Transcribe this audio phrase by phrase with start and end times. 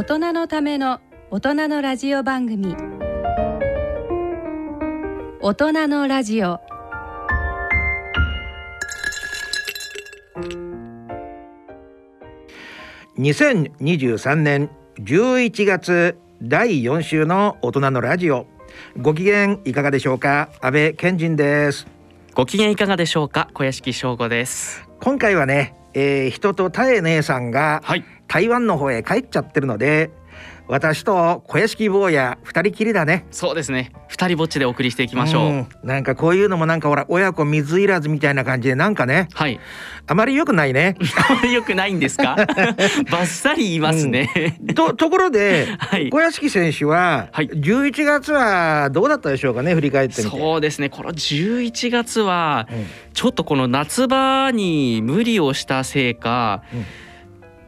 [0.00, 0.98] 大人のための
[1.30, 2.74] 大人のラジオ番組。
[5.42, 6.58] 大人のラジオ。
[13.18, 14.70] 2023年
[15.00, 18.46] 11月第4週の大人のラジオ。
[19.02, 20.48] ご機嫌いかがでしょうか？
[20.62, 21.86] 安倍健人です。
[22.32, 23.50] ご機嫌いかがでしょうか？
[23.52, 24.82] 小屋敷翔吾です。
[24.98, 28.04] 今回はね、えー、人とたえ姉さんがはい。
[28.30, 30.10] 台湾の方へ帰っちゃってるので
[30.70, 33.26] 私と小屋敷坊や二人きりだね。
[33.32, 33.92] そうですね。
[34.06, 35.68] 二人ぼっちでお送りしていきましょう、ん。
[35.82, 39.28] なんかこういうのもなんかほら親子水入らずみたいな感じでなんかね。
[39.34, 39.58] はい。
[40.06, 40.96] あまり良くないね。
[41.52, 42.36] よくないんですか？
[43.10, 46.08] バッサリ言いますね、とところではい。
[46.10, 47.48] 小屋敷選手ははい。
[47.48, 50.38] 11月はどうだったでしょうかね振り返ってみて。
[50.38, 50.88] そうですね。
[50.88, 52.86] この11月はうん。
[53.12, 56.62] ちょっとこの夏場に無理をしたせいか、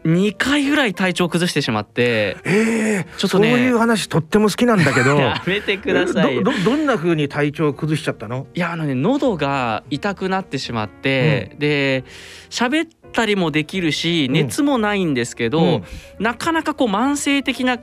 [0.04, 3.06] 2回ぐらい体調崩してしまってええ。
[3.18, 5.16] ちょっとねそういう話とっても好きなんだけど。
[5.18, 6.42] やめてください。
[6.42, 8.46] どどどんな風に体調を崩しちゃったの？
[8.54, 12.04] いやあのね喉が痛くなってしまって、で
[12.50, 14.32] 喋ったりもできるしうん。
[14.32, 15.82] 熱もないんですけど、うん。
[16.18, 17.78] なかなかこう慢性的な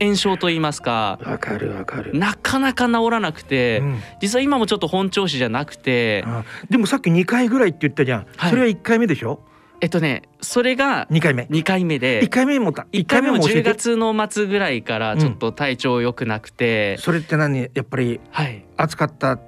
[0.00, 4.00] 炎症といいますかわかるわかる、なかなか治らなくて、うん。
[4.20, 8.50] 実は今もちょっと本調子じゃなくてあでもさっき2回ぐらいって言ったじゃん、はい。
[8.50, 9.40] それは1回目でしょ？
[9.80, 11.44] えっとねそれが2回目。
[11.44, 13.62] 2回目1で回目もた1回目も10教えて。
[13.62, 17.70] 月の末ぐらいからちょっと体調良くなくて、それって何？
[17.74, 18.64] やっぱりはい。
[18.76, 19.38] 暑かった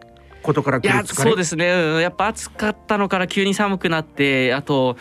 [0.42, 1.70] ことからいやそうですね。
[1.70, 4.96] うんやっぱ暑かったのから急に寒くなってあと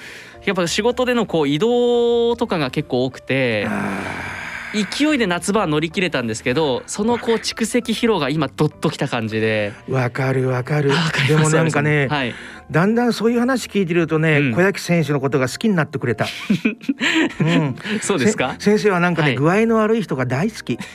[0.45, 3.67] やっぱ仕事でのこう移動とかが結構多くて
[4.73, 9.73] 勢いで夏場は乗り切れたんですけどそのこう蓄積疲労が今どっときた感じで。
[9.89, 10.91] わかるわかる。
[11.27, 12.35] でもなんかね、はい、
[12.71, 14.55] だんだんそういう話聞いてるとね、うん。
[14.55, 16.25] 小焼選手のことが好きになってくれた、
[17.39, 18.55] うん、そうですか？
[18.59, 19.35] せ先生はなんかね、はい。
[19.37, 20.79] 具合の悪い人が大好き。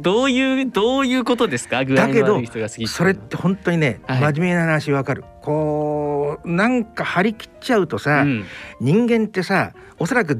[0.00, 1.84] どういうどういうことですか？
[1.84, 2.42] 具合のだけど
[2.86, 4.20] それって本当にね、はい。
[4.34, 5.24] 真面目な話わかる。
[5.42, 8.44] こうなんか張り切っちゃうとさ、うん。
[8.80, 10.38] 人間ってさおそらく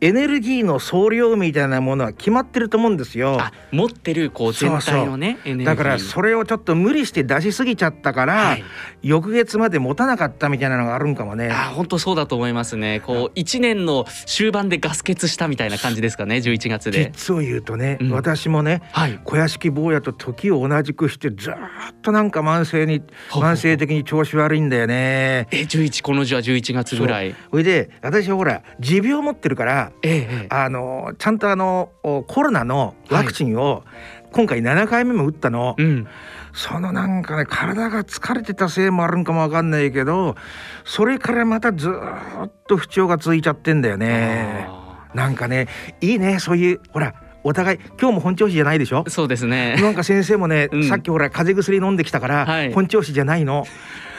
[0.00, 3.38] エネルギーの総量みたいなものは決まってると思うんですよ。
[3.40, 5.66] あ持ってるこう全体のねエネルギー。
[5.66, 8.64] だからそれをちょっと無理して出しすぎちゃったから、はい。
[9.02, 11.50] 翌月まで持たなかったみたいなのがあるんかもね。
[11.50, 13.00] あ本当そうだと思いますね。
[13.00, 17.10] こう一年の終盤でガス欠したみたいな感じですかね11月で。
[17.12, 18.10] 実を言うとね、うん。
[18.10, 19.18] 私もねはい。
[19.24, 21.58] 小屋敷坊やと時を同じくしてずーっ
[22.02, 25.48] となんか慢性に慢性的に調子悪いんだよね。
[25.50, 27.34] え11この字は11月ぐらい。
[27.50, 30.46] それで私はほら持病持ってるからええええ。
[30.50, 33.84] あのちゃんとあのおコロナのワクチンを
[34.32, 36.06] 今回7回目も打ったの、うん。
[36.52, 40.36] そのなんかね体が疲れてたせいもあるんかもわかんないけど
[40.84, 44.66] それからまたずーっと不調が続いちゃってんだよね。
[44.68, 45.68] あなんかね
[46.00, 49.04] いいねそういうほらお互い今日も本調子じゃないでしょ？
[49.04, 49.76] ーそうですね。
[49.80, 50.84] なんか先生もね、うん。
[50.84, 52.72] さっきほら風邪薬飲んできたから、はい。
[52.72, 53.66] 本調子じゃないの。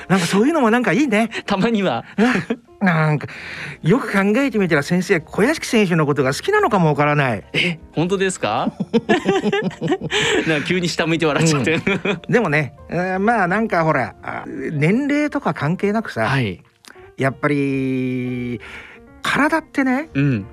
[0.07, 1.29] なんかそういうのもなんかいいね。
[1.45, 2.05] たまには。
[2.81, 3.27] なんか
[3.81, 7.43] よく考えてみたら先生小屋敷選手のことが好きなのかもわからない。
[7.53, 8.73] え本当ですか？
[10.47, 11.79] なんか急に下向いて笑っちゃって、
[12.29, 16.61] でもね、えーまあなんかほらあ年齢とか関係なくさ、はい。
[17.17, 18.59] やっぱり
[19.23, 20.45] 体ってねうん。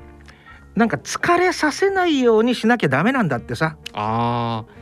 [0.75, 4.82] なんか疲れさせないようにしなきゃダメなんだってさ、あー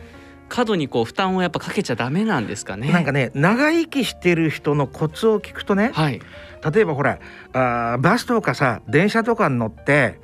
[0.51, 2.93] 過度にこう負担をやっぱかけちゃダメなんですかね。
[2.93, 6.21] なんかね長生きしてる人のコツを聞くとねはい。
[6.75, 7.19] 例えばほら
[7.55, 10.21] あーバスとかさ電車とかに乗って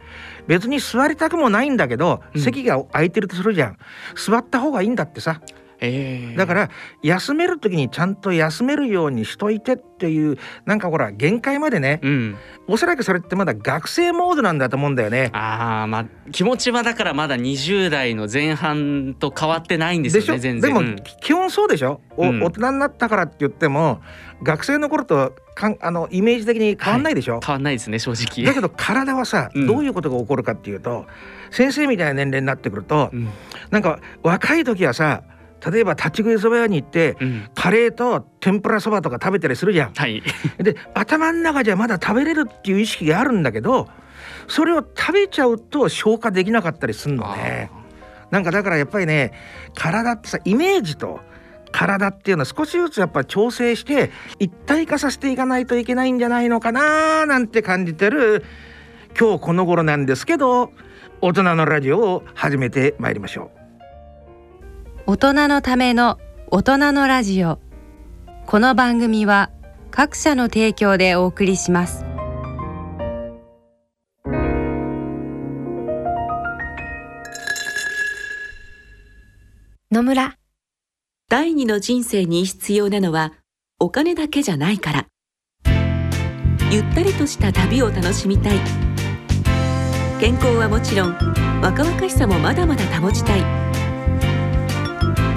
[0.46, 2.42] 別に座りたくもないんだけど、うん。
[2.42, 3.78] 席が空いてるとするじゃん。
[4.14, 5.40] 座った方がいいんだってさ
[5.80, 6.36] ええ。
[6.36, 6.70] だから
[7.02, 12.36] 休める時にちゃんと休めるようにしといてっていうなんかほら限界までねうん。
[12.68, 15.30] おそらくそれってまだ学生モードなんだと思うんだよね。
[15.32, 20.96] ああまあ気持ちはだからまだ20代の前半と変わってないんですよね全でも、然うん。
[21.20, 22.42] 基本そうでしょ、おうん。
[22.42, 24.00] 大人になったからって言っても
[24.42, 28.44] 学生の頃とかんあのイメージ的に変わんないでしょ、変わんないですね正直。
[28.44, 29.66] だけど体はさ、うん。
[29.66, 31.06] どういうことが起こるかっていうと
[31.50, 33.28] 先生みたいな年齢になってくると、うん。
[33.70, 35.22] なんか若い時はさ
[35.64, 39.92] 例えば立ち食いそば屋に行って、うんカレーと天ぷらそばとか食べたりするじゃん。
[39.94, 40.22] はい
[40.58, 43.88] で頭の中じゃまだ食べれるっていう意識があるんだけど
[44.46, 47.70] それを食べちゃうと消化できなかったりするのね。
[48.30, 49.32] なんかだからやっぱりね
[49.74, 51.20] 体ってさイメージと
[51.72, 58.44] 体っていうのは少しずつやっぱ調整して一体化させていかないといけないんじゃないのかななんて感じてる
[59.18, 60.72] 今日この頃なんですけど
[61.20, 63.50] 大人のラジオを始めてまいりましょ
[65.08, 66.18] 大人のための
[66.50, 67.60] 大人のラジオ。
[68.44, 69.52] この番組は
[69.92, 72.04] 各社の提供でお送りします。
[79.92, 80.34] 野村。
[81.28, 83.32] 第二の人生に必要なのは
[83.78, 85.06] お金だけじゃないから。
[86.72, 88.58] ゆったりとした旅を楽しみたい。
[90.18, 91.16] 健康はもちろん
[91.62, 93.65] 若々しさもまだまだ保ちたい。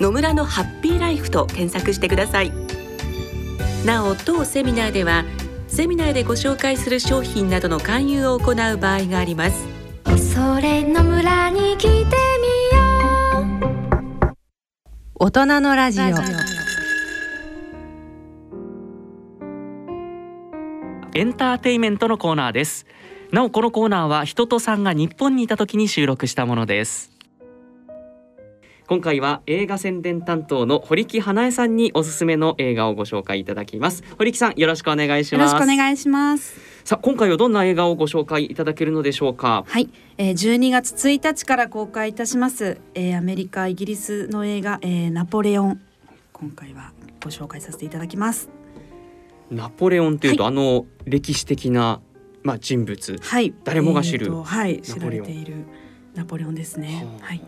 [0.00, 2.52] 野村のハッピーライフと検索してください。
[3.84, 5.24] なお当セミナーでは
[5.68, 9.66] セミナーでご紹介する商品などの勧誘を行う場合があります。
[10.34, 12.06] それ野村に来てみよ
[14.22, 14.36] う。
[15.14, 16.04] 大人のラジオ。
[21.14, 22.86] エンターテイメントのコーナーです。
[23.32, 27.15] なおこのコーナーは人とさんが日本にいた時に収録したものです
[28.88, 34.04] 今回は映画宣伝担当の堀木花江さんにおすすめの映画をご紹介いただきます。
[34.16, 36.54] 堀木さんよろしくお願いしよろますしくお願いします。
[36.84, 39.64] さあ今回はどんな映画をご紹介いただけるのでしょうか？
[39.66, 45.80] はい、えー、12月1日から公開いたします、えー、アメリカイギリスの映画、えー、ナポレオン。
[46.32, 46.92] 今回は
[47.24, 48.50] ご紹介させていただきます。
[49.50, 52.00] ナポレオンというと、あの歴史的な
[52.44, 53.18] まあ人物。
[53.20, 53.52] はい。
[53.64, 54.80] 誰もが知るはい。
[54.80, 55.64] 知られている
[56.14, 57.04] ナポレオンですね。
[57.04, 57.26] はあ。
[57.26, 57.42] はい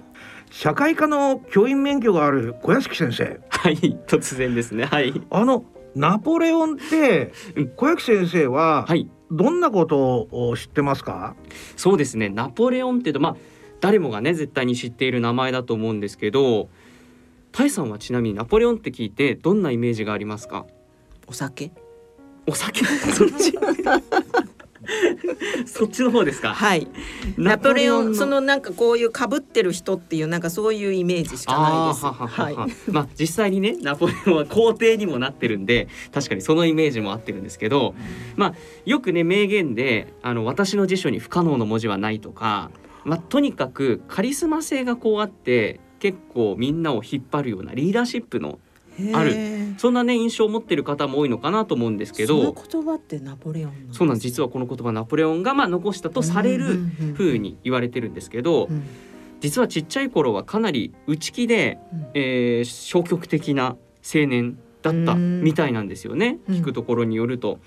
[0.50, 3.40] 社会科の教員免許がある小屋敷先生。
[3.50, 4.84] はい突然ですね。
[4.84, 5.12] はい。
[5.30, 5.64] あの
[5.94, 7.68] ナポレオンってうん。
[7.70, 9.08] 小焼先生ははい。
[9.30, 11.36] どんなことを知ってますか、
[11.76, 12.30] そうですね。
[12.30, 13.36] ナポレオンってとまあ
[13.80, 16.70] 誰もがね絶対に知っている名前だと思うんですけど
[17.52, 20.64] タイさんはちなみにナポレオンって聞いてどんなイメージがありますか？
[21.26, 21.72] お酒。
[22.46, 22.80] お酒？
[25.66, 26.54] そっちの方ですか？
[26.54, 26.88] はい。
[27.36, 32.04] ナポレオンそののなんかこういう被ってる人っていうなんかそういうイメージしかないです。
[32.04, 32.72] ははははい。
[32.90, 37.94] まあ実際にねナポレオンは皇帝にもなってるんで確かにそのイメージも合ってるんですけど、
[38.36, 38.54] まあ
[38.84, 42.70] よくね名言であの私の辞書に不可能の文字はないとか、
[43.04, 48.58] まあとにかくカリスマ性がこうあって結構みんなを引っ張るようなリーダーシップの
[49.14, 49.34] ある。
[49.78, 52.52] そんなね印象を持ってる方も多いのかなと思うんですけど。
[52.52, 54.28] 言葉ってナポレオンそうなんです。
[54.28, 56.80] 実はこの言葉ナポレオンがまあ残したとされる
[57.14, 58.82] 風に言われてるんですけど、うん。
[59.40, 62.06] 実はちっちゃい頃はかなり内気で、うん。
[62.14, 65.42] えー消極的な青年だったうん。
[65.42, 66.54] みたいなんですよね、うん。
[66.56, 67.60] 聞くところによると。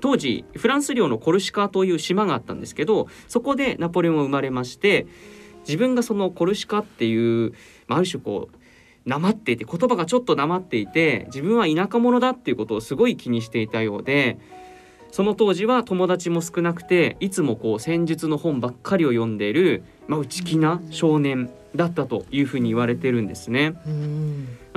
[0.00, 5.06] 当時フランス領のコルシカという島があったんですけどそこでナポレオンは生まれまして
[5.66, 7.52] 自分がそのコルシカっていう、
[7.86, 8.56] まあ、ある種こう
[9.06, 14.38] なまっていて言葉がちょっとなまっていて自分は田舎者だっていうことをすごい気にしていたようで
[15.10, 23.74] その当時は友達も少なくていつもこう戦術の本ばっかりを読んでいる、まあ、内気な少年だったというふうに言われてるんですね。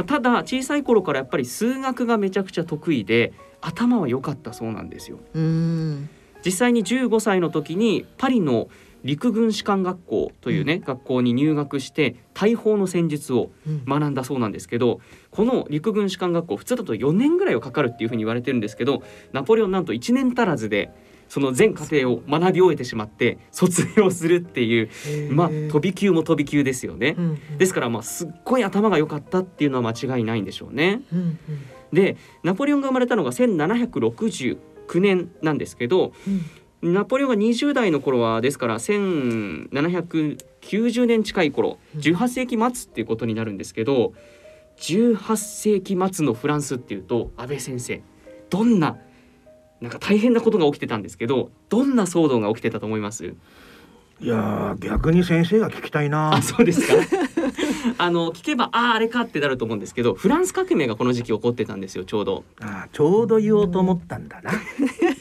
[0.08, 5.20] ただ小さい頃からやっぱり数学がめちゃくちゃ得意で頭は良かったそうなんですよ。
[5.34, 6.10] うん
[6.46, 8.68] 実際に15歳の時にパリの
[9.04, 13.84] 陸軍士官学校というね、学校に入学して大砲の戦術をうん。
[13.86, 20.92] 学んだそうなんですけどこの陸軍士官学校普通だと4年ぐらいはかかるっていうふうに言われてるんですけどナポレオンなんと1年足らずで
[21.30, 24.90] その全過程を学び終えてしまって卒業するっていう
[25.32, 27.16] まあ飛び級も飛び級ですよね。
[27.18, 31.02] うんですからまあすっごい頭が良かったっていうのは間違いないんでしょうね。
[31.12, 31.38] うんうん。
[31.92, 34.58] でナポレオンが生まれたのが1769
[35.00, 36.42] 年なんですけどうん
[36.84, 42.02] ナポレオンが20代の頃はですから1790年近い頃うん。
[42.02, 44.14] 18世紀末っていうことになるんですけど
[44.78, 48.02] 18世紀末のフランスっていうと安倍先生
[48.50, 48.98] どんな
[49.82, 53.34] なんか大変なことが起きてたんですけどどんな騒動が起きてたと思います？
[54.20, 56.36] いやー逆に先生が聞きたいな。
[56.36, 56.94] あそうですか。
[57.98, 62.44] あの聞けばあああれかってなると思うんですけどフランス革命がこの時期起こってたんですよちょうど。
[62.62, 64.52] あーちょうど言おうと思ったんだな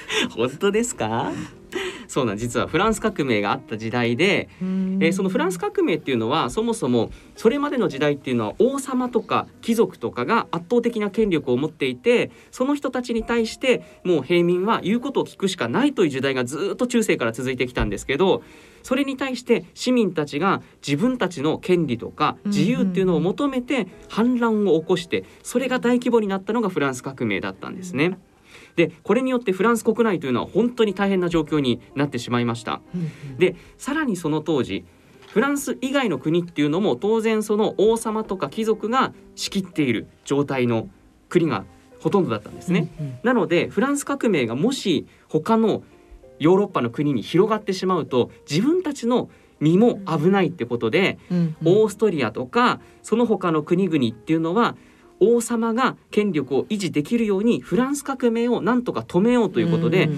[0.36, 1.32] 本当ですか？
[2.06, 4.98] そうなん実はフランス革命があった時代で、うん。
[5.02, 18.42] えーそのフランス革命っていうのはそもそもそれまでの時代っていうのは王様とか貴族とかが圧倒的な権力を持っていてその人たちに対してもう平民は言うことを聞くしかないという時代がずっと中世から続いてきたんですけど
[18.82, 28.18] それに対して市民たちが自分たちの権利とか自由っていうのを求めて反乱を起こしてそれが大規模になったのがフランス革命だったんですね。
[28.78, 32.80] でこれによってフランス国内というのは本当に大変な状況になってしまいました。
[32.94, 34.84] うんでさらにその当時
[35.26, 40.88] フランス以外の国っていうのも当然その王様とか貴族が仕切っている状態の
[41.28, 41.64] 国が
[42.00, 42.88] ほとんどだったんですね。
[43.24, 45.82] なのでフランス革命がもし他の
[46.38, 51.18] ヨーロッパの国に広がってしまうと自分たちの身も危ないってことで、
[51.64, 54.76] オーストリアとかその他の国々っていうのは
[55.20, 60.08] 王様が権力を維持できるようにフランス革命をなんとか止めようということで、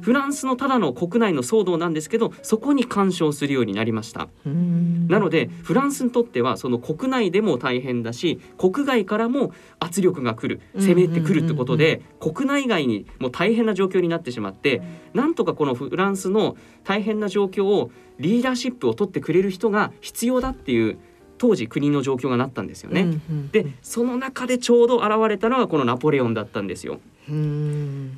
[0.00, 4.28] フランスのただの国内の騒動なんですけどそこに干渉するようになりました。
[4.44, 14.82] なのでフランスにとってはその国内でも大変だし国外からも圧力が来る攻めてくるってことで、国内外にもう大変な状況になってしまって、
[15.14, 20.98] なんとかこのフランスの大変な状況をリーダーシップを取ってくれる人が必要だっていう
[21.38, 23.20] 当時国の状況がなったんですよね。
[23.52, 27.00] でその中でちょうど現れたのがこのナポレオンだったんですよ。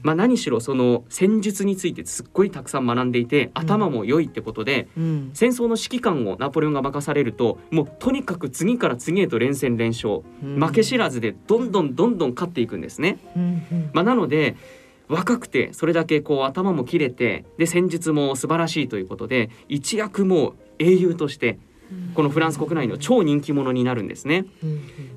[0.03, 4.89] まあ、何しろその戦術についてすっごいたくさん学んでいて頭も良いってことで、
[5.35, 13.19] 戦争の指揮官をナポレオンが任されるともうとにかく次から次へと連戦連勝、負け知らずでどんどんどんどん勝っていくんですね。
[13.93, 14.57] まあ、なので
[15.09, 21.59] 若くてそれだけこう頭も切れてで戦術も素晴らしいということで一躍もう英雄として
[22.15, 24.47] このフランス国内の超人気者になるんですね。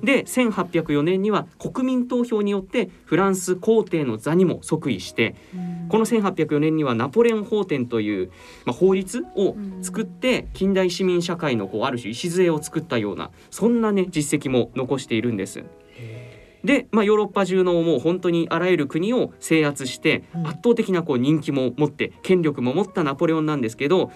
[0.02, 5.34] で1804年には国民投票によってフランス皇帝の座にも即位して
[5.88, 8.30] この1804年にはナポレオン法典という、
[8.64, 15.64] まあ、法律を作って近代市民社会のこうある種礎を作ったようなそんなね実績も残しているんです。
[16.64, 24.10] で、まあ、ヨーロッパ中のもう本当にあらゆる国を制圧して圧倒的なこう人気も持って権力も持ったナポレオンなんですけど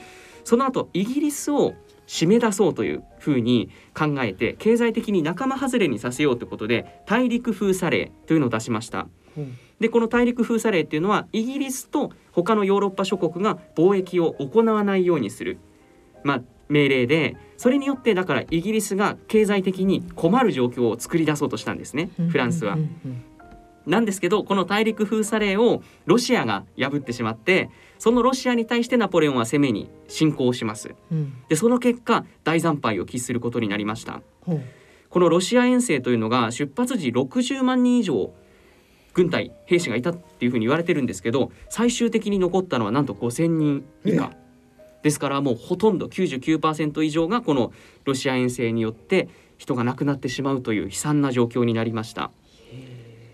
[0.44, 1.74] その後イギリスを
[2.08, 9.06] 締め出そうというふうに考えて経済的に仲間外れにさせようということで大陸封鎖令というのを出しました。
[9.78, 15.58] でこの大陸封鎖令っていうのはイギリスと他のヨーロッパ諸国が貿易を行わないようにする、
[16.24, 22.76] まあ、命令でそれによってだからイギリスが経済的に困る状況を作り出そうとしたんですねフランスは。
[23.88, 30.94] なんですけどこの大陸封鎖令をロシアが破ってしまってそのロシアに対してナポレオンは攻めに侵攻します。
[31.48, 34.20] でその結果大惨敗を喫することになりました。
[35.08, 38.32] このロシア遠征というのが出発時60万人以上
[39.14, 44.32] 軍隊兵士がいたっていうふうに言われてるんですけど最終的に残ったのはなんと5,000人以下
[45.02, 47.72] ですからもうほとんど99%以上がこの
[48.04, 52.30] ロシア遠征によって人が亡くなってしまうという悲惨な状況になりました。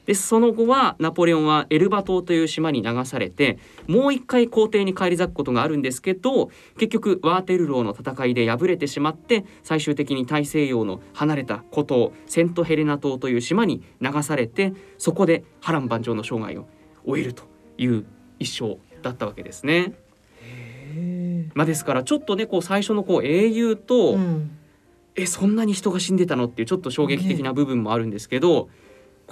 [0.07, 16.67] でその後はナポレオンはエルバ島という島に流されてもう一回皇帝に返り咲くことがあるんですけど結局ワーテルローの戦いで敗れてしまって最終的に大西洋の離れた孤島セントヘレナ島という島に流されてそこで波乱万丈の生涯を
[17.07, 17.45] 終えると
[17.79, 18.05] いう
[18.39, 19.95] 一生だったわけですね。
[21.55, 24.17] まあ、ですからちょっとねこう最初のこう英雄と、
[25.17, 28.69] えそんなに人が死んでたのっていうちょっと衝撃的な部分もあるんですけど、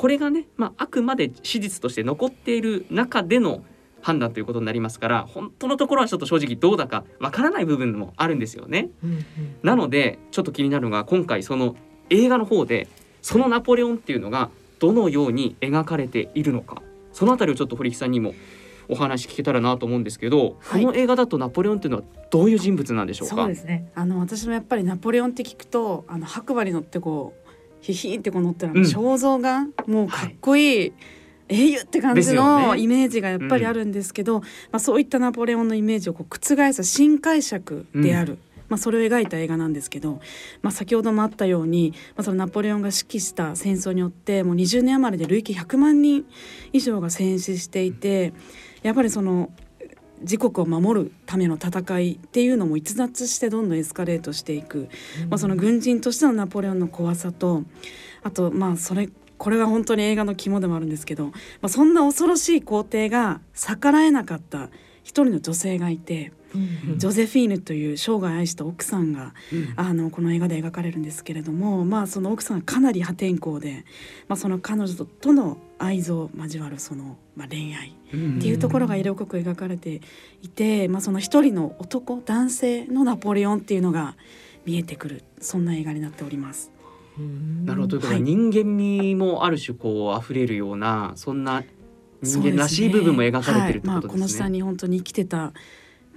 [0.03, 3.63] これがね、まあ、あくまで史実として残っている中での
[4.01, 8.91] 判断ということになりますから本当のところはちょっと正直どうだかわからない部分もあるんですよね。
[9.63, 11.77] なのでちょっと気になるのが今回その
[12.11, 12.89] 映画の方で
[13.21, 16.83] そのナポレオンっていうのがどのように描かれているのか。
[17.13, 18.35] そのあたりをちょっと堀木さんにも
[18.89, 20.83] お話聞けたらなと思うんですけど、はい。
[20.83, 23.37] この映画だとナポレオンっていうのはどういう人物なんでしょうか？
[23.37, 23.93] そうですね。
[23.95, 27.42] あの私もやっぱりナポレオンって聞くとあの白馬に乗ってこう
[27.83, 28.87] ヒヒーってこう乗ってるあのうん。
[28.87, 30.93] 肖像がもうかっこいい、
[31.49, 40.21] 英雄って感じのイメージがやっぱりあるんですけど、まあ、そういったナポレオンのイメージをこう覆す新解釈である、まあ、それを描いた映画なんですけど、
[40.63, 46.25] まあ、先ほどもあったように、まあ、そのナポレオンが指揮した戦争によってもう20年余りで累計100万人
[46.73, 48.33] 以上が戦死していて
[48.83, 49.51] やっぱりその
[50.23, 54.89] 自国を守るための戦いっていうのも逸脱してどんどんエスカレートしていく、
[55.29, 57.63] まあ、その軍人としてのナポレオンの怖さと
[58.23, 64.71] あとまあそれこれが本当に映画の肝でもあるんですけど、まあ、そんな恐ろしい皇帝が逆らえなかった
[65.03, 66.33] 一人の女性がいて、
[66.97, 69.35] ジョゼフィーヌという生涯愛した奥さんが、
[69.77, 73.85] あのこの映画で描かれるんですけれども、まあ、その奥さんがかなり破天荒で、
[74.29, 80.03] まあ、その彼女ととの愛憎交わるその、まあ、恋愛っていうところが色濃く描かれて
[80.43, 84.17] いて、まあ、その一人の男男性のナポレオンっていうのが
[84.65, 86.71] 見えてくるそんな映画になっております。
[87.65, 88.01] なるほど。
[88.01, 88.23] はい。
[88.23, 91.63] 人間味もある種こう溢れるようなそんな
[92.23, 94.29] 人そうですね間らしい部分も描かれてるってことはいまあ、この。
[94.29, 95.53] 下に本当に生きてたも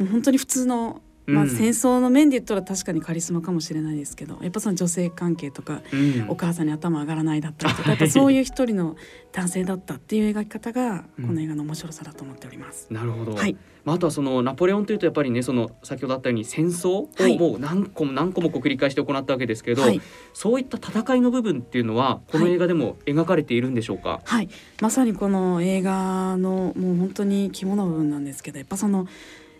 [0.01, 1.49] う本当に普通のまあ、うん。
[1.49, 6.29] 戦争の面で言ったら確かにカリスマかもしれないですけどやっぱその女性関係とかうん。
[6.29, 8.95] お母さんに頭上がらないだったりとかはいやっぱそういう一人の
[9.31, 11.27] 男性だったっていう描き方がうん。
[11.27, 12.87] この映画の面白さだと思っております。
[12.89, 13.55] なるほど、はい。
[13.83, 17.35] まあ、あとはそのナポレオンというとやっぱりねその先ほどあったように戦争はい。
[17.35, 20.01] をもう何個も何個もこう繰り返して行ったわけですけど、はい。
[20.33, 24.49] そういった戦いの部分っていうのはこの映画でも描かれているんでしょうか、はい、
[24.81, 29.07] まさにこの映画のもう本当に肝の部分なんですけどやっぱその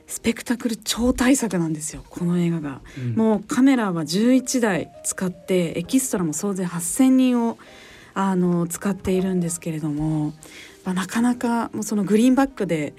[0.07, 2.81] スペクタクル超大作なんですよこの映画が。
[2.97, 3.15] うん。
[3.15, 7.57] もうカメラは11台使ってエキストラも総勢8,000人を
[8.13, 10.33] あの使っているんですけれども、
[10.83, 12.93] まあ、なかなかもうそのグリーンバックで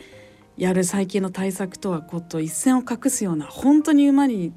[0.59, 4.53] やる最近の対策とはこと一線を画すような本当に馬に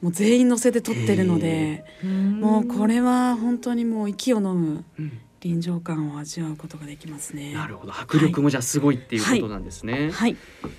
[0.00, 1.84] もう全員乗せて撮ってるので
[2.40, 7.52] もうこれは本当にもう息を飲むうん臨場感を味わうことができますね。
[7.52, 7.92] なるほど。
[7.92, 10.36] 迫力もじゃあすごいっていうことなんですね、はい。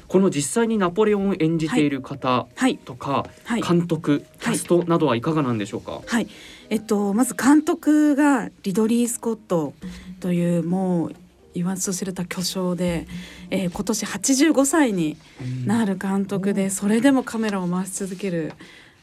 [0.07, 2.77] この実際にナポレオンを演じている方はい。
[2.77, 3.61] とか、はい。
[3.61, 6.27] 監督キャストなどはいかがなんでしょうか、はい、
[6.69, 9.73] えっとまず監督がリドリー・スコット
[10.19, 11.15] というもう
[11.53, 13.07] 言わずと知れた巨匠で、
[13.49, 15.17] えー今年85歳に
[15.65, 18.53] なる監督でそれでもカメラを回し続ける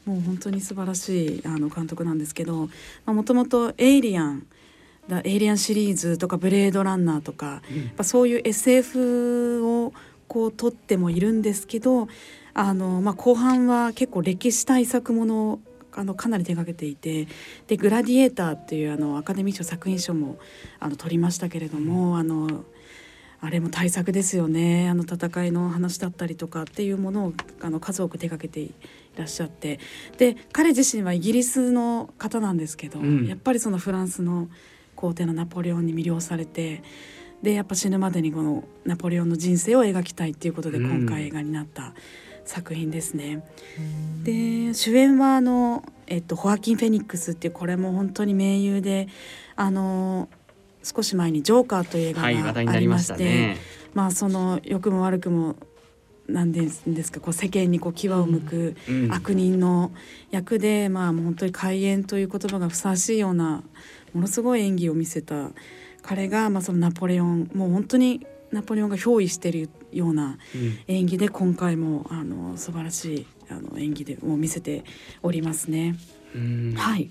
[0.04, 2.68] もう本当に素晴らしいあの監督なんですけど
[3.06, 4.46] もともと「エイリアン」
[5.08, 7.84] だエイリアンシリーズとか「ブレードランナー」とかうん。
[7.84, 9.92] やっぱそういう SF を
[10.28, 12.08] こう撮ってもいるんですけど
[12.54, 15.60] あの、まあ、後半は結構歴史対策ものを
[15.96, 17.28] あのかなり手掛けていて
[17.68, 20.38] で「グラディエーター」っていうあのアカデミー賞作品賞も
[20.80, 22.64] あの取りましたけれども、あの
[23.40, 24.88] あれも大作ですよね。
[24.88, 28.72] あの戦いの話だったりとかっていうものをあの数多く手掛けてい
[29.16, 29.78] らっしゃって。
[30.16, 33.26] で彼自身はイギリスの方なんですけど、うん。
[33.26, 34.48] やっぱりそのフランスの
[34.94, 36.82] 皇帝のナポレオンに魅了されて
[37.42, 41.92] でやっぱ死ぬまでにこのナポレオンの人生を描きたいっていうことでうん今回映画になった
[42.44, 43.44] 作品ですね。
[44.22, 49.08] で主演はあの、えっと、ホアキン・フェニックスっていうこれも本当に名優で
[49.56, 50.28] あの
[50.82, 52.22] 少し前に「ジョーカー」という映画
[52.52, 53.56] があなりまして、ね。
[53.94, 55.56] まあその良くも悪くも
[56.28, 59.92] なんですですかこう世間にこう牙を向くうん悪人の
[60.30, 63.62] 役で、まあもう本当に開演という言葉がふさわしいような
[64.14, 65.50] ものすごい演技を見せた。
[66.02, 70.78] 彼が、まあ、そのナポレオンもう本当にナポレオンが憑依しているようなうん。
[70.86, 74.84] 演技で今回もあの素晴らしいあの演技でを見せて
[75.22, 75.96] おりますね。
[76.34, 76.74] うん。
[76.76, 77.10] はい、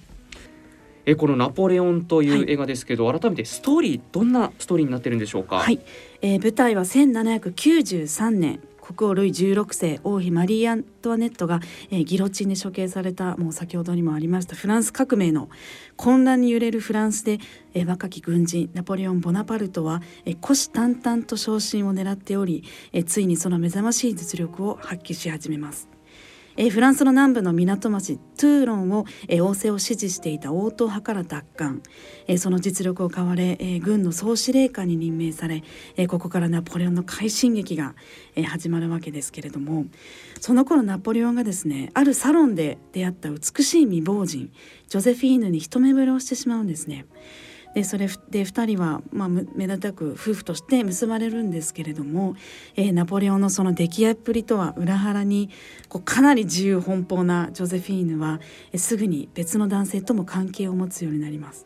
[1.06, 2.39] えこのナポレオンといはい。
[2.44, 5.58] う映画ですけど、改めてストーリーどんなストーリーになってるんでしょうか？
[5.58, 5.80] はい、
[6.22, 15.50] えー舞台は1793年国王ルイ16世王妃マリー・アントワネットが、えーギロチンで処刑されたもう先ほどにもありましたフランス革命の
[15.96, 17.39] 混乱に揺れるフランスで、
[17.74, 25.92] えー若き軍人ナポレオン・ボナパルトは、えー虎視眈々と昇進を狙っており、えーついにその目覚ましい実力を発揮し始めます。
[26.56, 31.82] えーフランスの南部の港町トゥーロンを、えー王政を支持していた王党派から奪還、
[32.28, 35.63] えーその実力を買われ、えー軍の総司令官に任命され、
[35.98, 37.96] えーここからナポレオンの快進撃が、
[38.36, 39.86] えー始まるわけですけれども
[40.39, 44.52] その頃ナポレオンがですねあるサロンで出会った美しい未亡人
[44.88, 47.06] ジョゼフィーヌに一目惚れをしてしまうんですね。
[47.73, 52.36] でそれで2人は、まあ、むめでたく夫婦として結ばれるんですけれども、
[52.75, 55.49] えーナポレオンのその出来合っぷりとは裏腹に
[55.89, 58.39] こうかなり自由奔放なジョゼフィーヌは、
[58.71, 61.65] えーすぐに別の男性とも関係を持つようになります。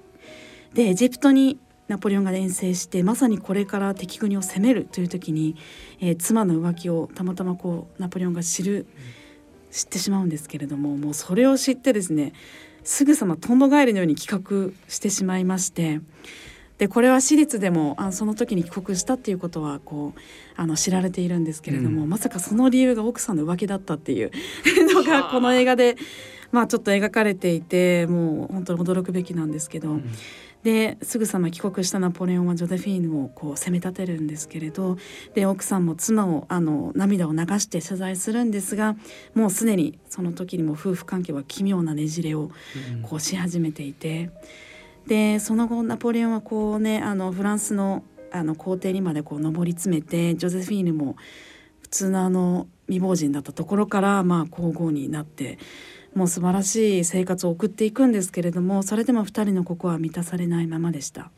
[0.74, 5.56] でエジプトにナポレオンが遠征してまさにこれから敵国を攻めるという時に、
[6.00, 8.88] えー妻の浮気をたまたまこうナポレオンが知る
[9.72, 12.34] 知ってしまうんですけれどももうそれを知ってですね
[12.88, 16.00] すぐさまとんぼ返りのように帰国してしまいまして
[16.78, 20.20] でこれは私立でもあその時に帰国したっていうことはこう
[20.56, 22.10] あの知られているんですけれども、うん。
[22.10, 24.32] まさかその理由が奥さんの浮気だったっていう
[24.94, 25.98] のがこの映画で
[26.52, 30.00] まあちょっと描かれていてもう本当に驚くべきなんですけど、
[30.64, 34.98] ですぐさま帰国したナポレオンはジョゼフィーヌをこう責め立てるんですけれど
[35.34, 38.96] で奥さんも妻をあの涙を流して謝罪するんですが
[39.34, 42.52] もうすでにその時にも夫婦関係は奇妙なねじれを
[43.04, 44.30] こうし始めていて。
[45.08, 51.16] でその後ナポレオンはこうねあのフランスのあの皇帝にまでこう上り詰めてジョゼフィーヌも
[51.80, 55.60] 普通のあの未亡人だったところからまあ皇后になって
[56.18, 61.32] もう素晴らしい生活を送っていくんですけれどもそれでも2人の心は満たされないままでした。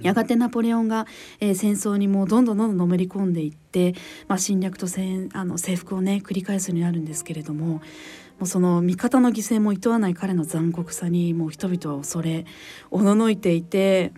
[0.00, 1.06] やがてナポレオンが、
[1.40, 3.94] えー戦争にもうどんどんどんどんのめり込んでいって、
[4.28, 7.80] まあ、侵略と戦あの征服をね繰り返すようになるんですけれどもも
[8.42, 12.44] うその味方の犠牲も厭わない彼の残酷さにもう人々は恐れ
[12.90, 14.12] おののいていて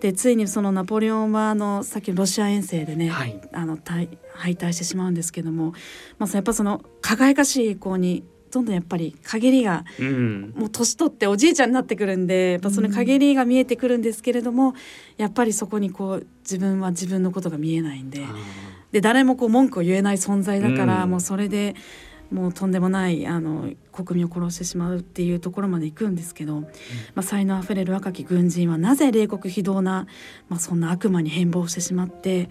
[0.00, 5.74] でついにそのナポレオンはあのさっきロシア遠征でね、はいあの敗敗退してしまうんですけども、
[6.18, 10.52] まあ、やっぱその輝かしい栄光にどんどんやっぱり陰りがうん。
[10.56, 14.74] もう年取っておじいちゃんになってくるんでやっぱその陰りが見えてくるんですけれども、
[15.16, 18.20] やっぱりそこにこう自分は自分のことが見えないんで
[18.92, 21.10] で誰もこう文句を言えない存在だから、うん。
[21.10, 21.74] もうそれで
[22.30, 26.68] もうとんでもないあの国民を殺してしまうっていうところまで行くんですけど、ま
[27.16, 30.06] あ、才能あふれる若き軍人はなぜ冷酷非道な、
[30.48, 32.48] まあ、そんな悪魔に変貌してしまって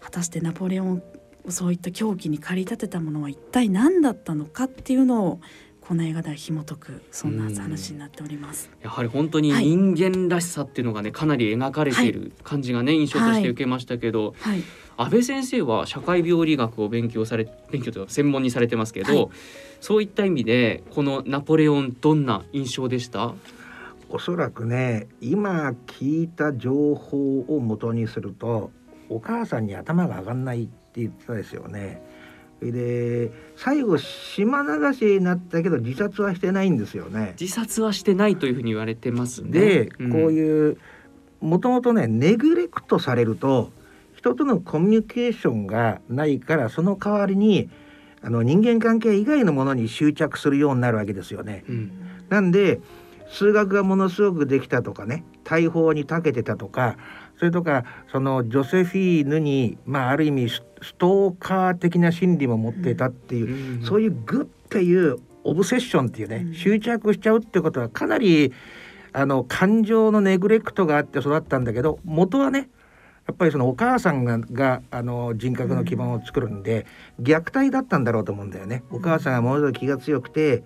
[0.00, 1.00] 果たしてナポレオンを
[1.48, 5.40] そういった狂気に駆り立てたものは一体何だったのかっていうのを
[5.80, 8.70] この映画では紐解くそんな話になっております。
[8.80, 14.62] やはり本当に人間らしさっていうのがねかなり描かれている感じがね印象として受けましたけど、はい、
[14.96, 19.28] 安倍先生は社会病理学を勉強され勉強というか専門にされてますけど、はい
[19.80, 23.32] そういった意味でこのナポレオンどんな印象でした？
[24.10, 28.72] おそらくね今聞いた情報を元にすると
[29.08, 30.68] お母さんに頭が上がんない
[31.08, 32.02] って言ってたですよね。
[32.60, 37.34] で最後島流しになったけど自殺はしてないんですよね。
[37.40, 39.50] 自殺はしてないというふうに言われてますね。
[39.50, 40.76] で、んこういう
[41.40, 43.72] もともとねネグレクトされると
[44.14, 47.70] 人とのコミュニケーションがないからその代わりに
[48.22, 51.64] あの人間関係以外のものに執着するようになるわけですよね。
[51.68, 51.92] うん
[52.28, 52.80] なんで
[53.30, 56.96] 数学がものすごくできたとかね大砲に長けてたとか
[57.38, 60.48] それとかそのジョセフィーヌに、まあ、ある意味
[60.82, 63.86] スストーカー的な心理も持ってたっていう、うん。
[63.86, 66.54] そういうグっていうオブセッションっていうね、うん。
[66.54, 68.52] 執着しちゃうってことはかなり
[69.12, 72.68] あの感情のネグレクトがあって育ったんだけど元はね
[73.26, 76.86] やっぱりそのお母さんががあの人格の基盤を作るんで、
[77.20, 78.82] 虐待だったんだろうと思うんだよね。
[78.90, 80.64] お母さんがものすごく気が強くて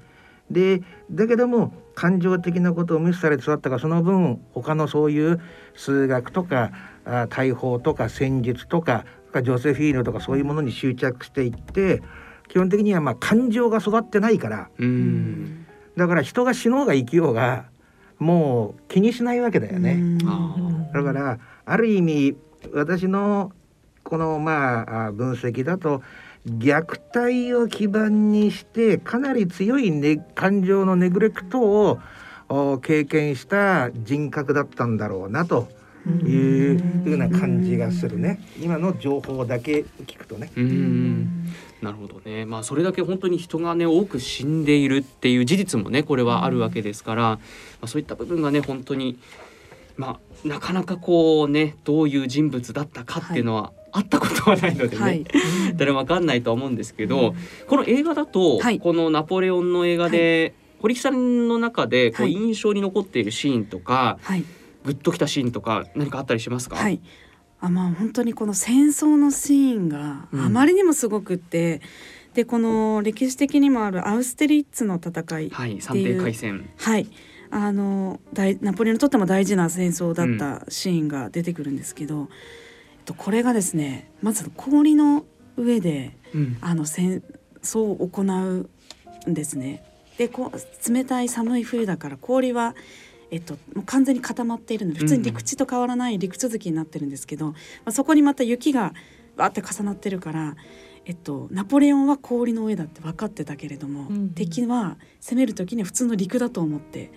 [0.50, 5.40] でだけども感情的なことを無視されて育ったからその分他のそういう
[5.74, 6.70] 数学とか
[7.04, 9.04] あ大砲とか戦術とか
[9.42, 12.02] ジョセフィーヌとかそういうものに執着していって
[12.48, 14.68] 基本的にはまあ感情が育ってないから。
[14.78, 15.66] うん。
[15.96, 17.66] だから人が死のうが生きようが
[18.18, 20.18] もう気にしないわけだよね。
[20.26, 20.56] あ
[20.92, 22.36] だからある意味
[22.72, 23.52] 私の
[24.02, 26.02] このまああ分析だと
[26.46, 31.98] 虐待を基盤にしてかなり強い、ね、感情のネグレクトを
[32.48, 35.68] お経験した人格だったんだろうなと
[36.06, 38.40] いうふうな感じがするね。
[38.60, 40.50] 今の情報だけ聞くとね。
[40.56, 41.48] うん
[41.82, 42.46] なるほどね。
[42.46, 47.40] まあそれだけ本当に人がね多く死んでいるっていう事実もねこれはあるわけですから、ま
[47.82, 49.18] あそういった部分がね本当に
[49.96, 55.24] まあなかなかこうねどういう人物だったかっていうのは、あったことはないのでね、はい、
[55.76, 57.34] 誰もわかんないとは思うんですけど、
[57.68, 58.80] この映画だと、はい。
[58.80, 62.32] このナポレオンの映画で、堀木さんの中でこうはい。
[62.32, 64.44] 印象に残っているシーンとか、はい
[64.84, 66.76] グッときたシーンとか何かあったりしますか？
[66.76, 67.00] はい。
[67.60, 71.80] あまあ本当にこの戦争のシーンがうんあまりにもすごくって、
[72.34, 76.68] でこの歴史的にもあるアウステリッツの戦い、はい、三帝海戦。
[76.76, 77.08] はい、
[77.50, 82.28] あの大ナポレオンにとっても大事な戦争だったシーンが出てくるんですけど、
[82.98, 85.24] えっとこれがですねまず氷の
[85.56, 87.22] 上でうんあの戦
[87.62, 88.68] 争を行う
[89.30, 89.82] んですね。
[90.18, 92.74] でこう冷たい寒い冬だから氷は、
[93.34, 97.54] えっと、もう完全に固まっているので普通に陸地と変わらない陸続きになってるんですけど、ま
[97.86, 98.94] あ、そこにまた雪が
[99.36, 100.54] わーって重なってるから、
[101.04, 104.30] えっと、ナポレオンは氷の上だって分かってたけれども、うん。
[104.30, 107.10] 敵は攻める時には普通の陸だと思って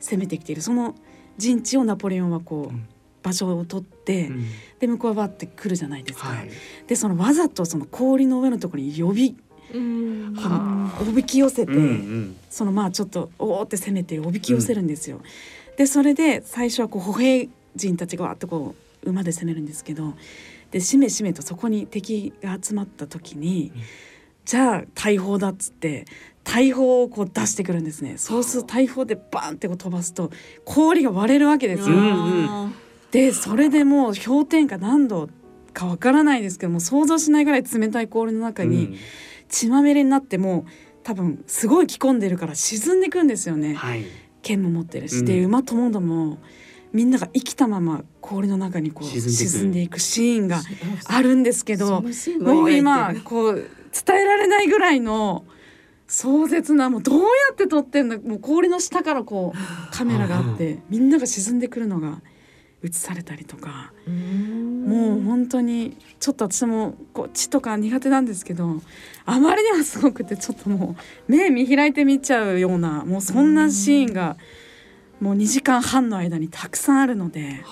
[0.00, 0.62] 攻めてきている。
[0.62, 0.94] その
[1.36, 2.88] 陣地をナポレオンはこう、うん。
[3.20, 4.46] 場所を取って、うん。
[4.78, 6.28] で向こうはバッて来るじゃないですか。
[6.28, 6.50] はい。
[6.86, 9.36] でそのわざとその氷の上のところに呼び
[9.74, 10.34] うん。
[10.36, 12.36] このおびき寄せて、うんうん。
[12.50, 15.20] そのまあちょっとおおって攻めておびき寄せるんですよ。
[15.76, 20.14] でそれで最初はこう歩兵陣たちがわーっとこう馬で攻めるんですけど
[20.72, 23.72] でしめしめとそこに敵が集まった時に、
[24.44, 26.04] じゃあ大砲だっつって
[26.44, 28.18] 大砲をこう出してくるんですね。
[28.18, 30.30] そうすると大砲でバーンってこう飛ばすと
[30.64, 31.96] 氷が割れるわけですよ。
[31.96, 32.74] うん
[33.10, 35.30] でそれでもう氷点下何度
[35.72, 38.96] かわからないですけども想像しないぐらい冷たい氷の中に、うん
[39.48, 40.70] 血まみれになってもう
[41.02, 43.74] 多分すごい着込んでるから沈んでいくんですよね。
[43.74, 44.04] はい。
[44.42, 45.24] 剣も持ってるし、うん。
[45.24, 46.38] で馬ともども
[46.92, 50.60] みんなが生きたまま氷の中にこう沈んでいくシーンが
[51.06, 52.08] あるんですけども
[52.40, 55.44] もう今るこう伝えられないぐらいの
[56.06, 62.22] 壮絶なもうどうやって撮ってんだもう氷の下からこうカメラがあってみんなが沈んでくるのが
[62.84, 63.92] 映されたりとか。
[64.06, 68.80] もう本当にちょっと私もこう血とか苦手なんですけど
[69.26, 70.96] あまりにもすごくてちょっとも
[71.28, 74.38] う目見開いて見ちゃうようなもうそんなシーンが
[75.20, 77.62] もう2時間半の間にたくさんあるので、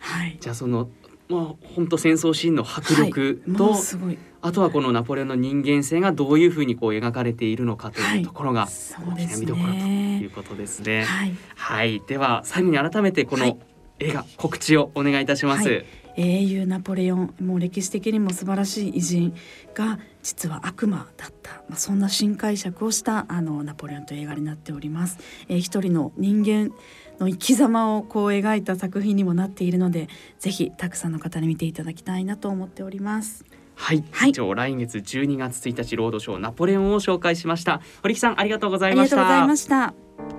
[0.00, 0.36] はい。
[0.40, 0.90] じゃあその
[1.28, 4.18] まあ本当戦争シーンの迫力と、もうすごい。
[4.40, 11.04] あとはこのナポレオンの人間性がどういうふうにこう描かれているのかというところが大きな見どころといねうことですね。
[11.04, 11.34] はい。
[11.56, 13.50] はい、では最後に改めてこはい。
[13.50, 13.58] の
[14.00, 15.68] 映画告知をお願いいたします。
[15.68, 15.84] はい。
[16.20, 19.34] 英雄ナポレオンもう歴史的にも素晴らしい偉人
[19.72, 26.74] が実は悪魔だった、まあ、そんな新解釈をしたあのナポレオンという映画になっております、えー一人の人間
[27.20, 30.08] の生き様をこう描いた作品にもなっているので
[30.40, 33.44] ぜひたくさんの方に見ていただきたいなと思っております。
[33.76, 34.30] はい、はい。
[34.30, 37.80] 以上来月12月1日ロードショーナポレオンを紹介しました。
[38.02, 39.16] 堀木さんありがとうござあいました。
[39.16, 40.37] りがとうございました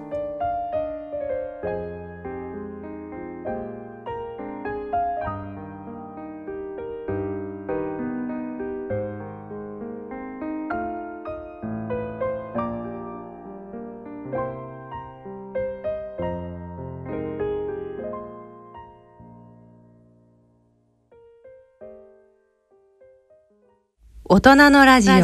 [24.42, 25.16] 大人のラジオ。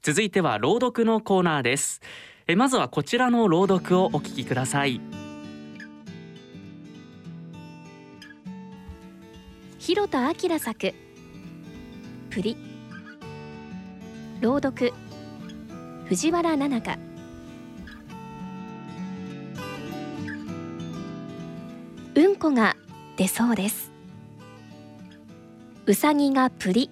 [0.00, 2.00] 続いては朗読のコーナーです。
[2.46, 5.00] えまずはこちらの朗読をお聞きください。
[9.80, 10.94] 広田明作。
[12.30, 12.56] プリ。
[14.40, 14.92] 朗読。
[16.04, 16.96] 藤原奈々香
[22.14, 22.76] うんこが
[23.16, 23.97] 出そうです
[25.88, 26.90] うさぎがプリ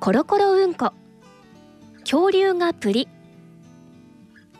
[0.00, 0.92] コロコロうんこ。
[2.00, 3.06] 恐竜がプリ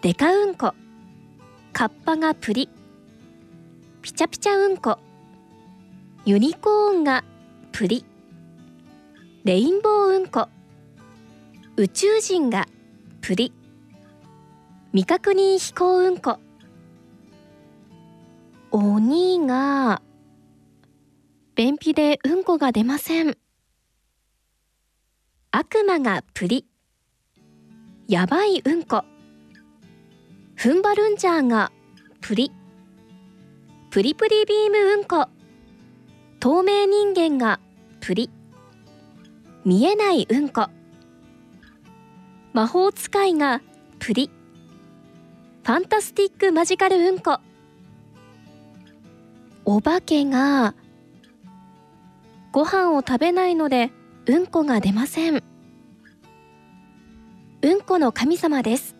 [0.02, 0.72] デカうんこ。
[1.72, 2.68] カッパがプリ
[4.02, 5.00] ピチャピチャうんこ。
[6.24, 7.24] ユニコーンが
[7.72, 8.04] プリ
[9.42, 10.46] レインボーうんこ。
[11.76, 12.68] 宇宙人が
[13.20, 13.52] プリ
[14.92, 16.38] 未確認飛行うんこ。
[18.70, 20.02] 鬼が
[21.56, 23.36] 便秘でうんこが出ません。
[25.52, 26.66] 悪魔がプリ。
[28.08, 29.04] やばいうんこ。
[30.56, 31.70] ふんばるんジャーが
[32.20, 32.50] プリ。
[33.90, 35.28] プリプリビームうんこ。
[36.40, 37.60] 透明人間が
[38.00, 38.30] プリ。
[39.64, 40.66] 見えないうんこ。
[42.52, 43.62] 魔法使いが
[44.00, 44.28] プリ。
[45.62, 47.38] ファンタスティックマジカルうんこ。
[49.64, 50.74] お化けが
[52.54, 53.90] ご飯を食べないので
[54.26, 55.42] うんこが出ません。
[57.62, 58.94] うんこの神様です。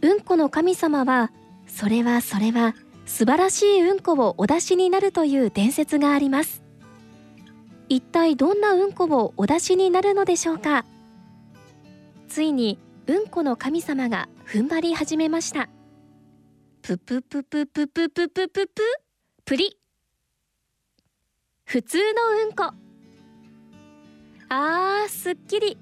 [0.00, 1.30] うんこの神様は
[1.66, 6.62] それはそれは素晴らしいうんこをお出しになるという伝説があります。
[7.90, 10.86] 一体どんなうんこをお出しになるのでしょうか。
[12.26, 15.68] ついにうんこの神様が踏ん張り始めました。
[16.80, 18.82] ぷぷぷぷぷぷぷぷぷぷ
[19.44, 19.78] プリ
[21.68, 22.02] 普通の
[22.46, 22.72] うんこ。
[24.48, 25.76] あーすっきり。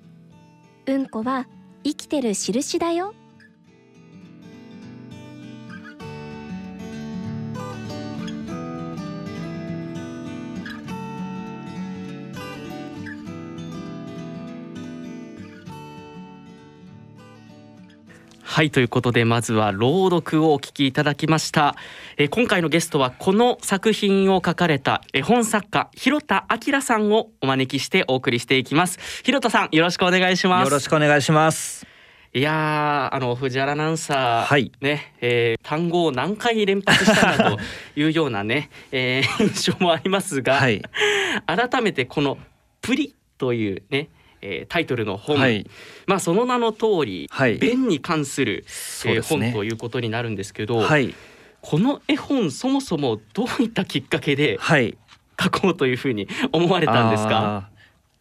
[0.88, 1.46] うんこは
[1.84, 3.14] 生きてる印だよ。
[18.56, 21.76] はいということでまずは朗読をお聞きいただきました、
[22.16, 31.86] えー今回のゲストはこの作品を書かれた絵本作家広田明さんをお招きしてお送りしていきます広田さんよろしくお願いしますよろしくお願いします。
[32.32, 37.58] いやーあの藤原アナウンサー、はいね、えー単語を何回連発したんだと
[37.94, 40.80] いうようなね、えー印象もありますが、はい。
[41.44, 42.38] 改めてこの
[42.80, 44.08] 「プリ」というね、
[44.48, 45.66] えータイトルの本、はい。
[46.06, 48.64] まあその名の通り、はい弁に関する、
[49.06, 49.22] えー。
[49.22, 51.14] 本ということになるんですけど、はい。
[51.60, 54.96] この絵本そもそもどういったきっかけではい。
[55.42, 57.68] 書こうというふうに思われたんですか？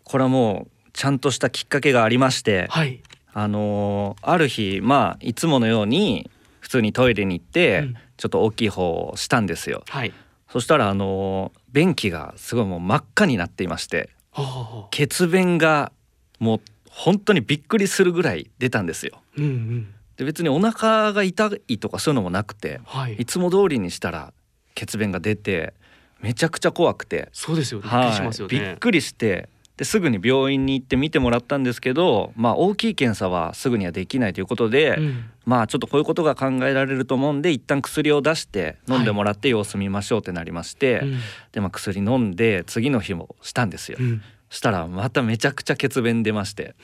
[0.04, 3.02] これはもうちゃんとしたきっかけがありまして、はい。
[3.34, 9.84] あのーある日まあいつものように普通にトイレに行って、うんちょっと大きい方をしたんですよ。
[9.90, 10.14] はい。
[10.50, 15.92] そしたらあのー便器がすごいもう真っ赤になっていまして、はあ血便が
[16.40, 19.22] もう本当にびっくりするぐらい出たんですよ。
[19.38, 19.88] うんうん。
[20.18, 23.26] で別にお腹が痛いとかそういうのもなくて、はいい。
[23.26, 24.34] つも通りにしたら
[24.76, 25.74] 血便が出て
[26.22, 27.82] めちゃくちゃ怖くて、そうですよ。
[27.82, 28.78] びっくりしますよびっね。
[28.80, 41.20] くりしてですぐに病院に行って見てもらったんですけど、まあ、大きい検査はすぐにはできないということで、うんまあちょっとこういうことが考えられると思うんで一旦薬を出して飲んでもらって様子見ましょうってなりまして、うん
[41.52, 43.98] で、まあ、薬飲んで次の日もしたんですよ。
[44.00, 44.22] うん
[44.56, 46.76] したらまためちゃくちゃ血便出まして、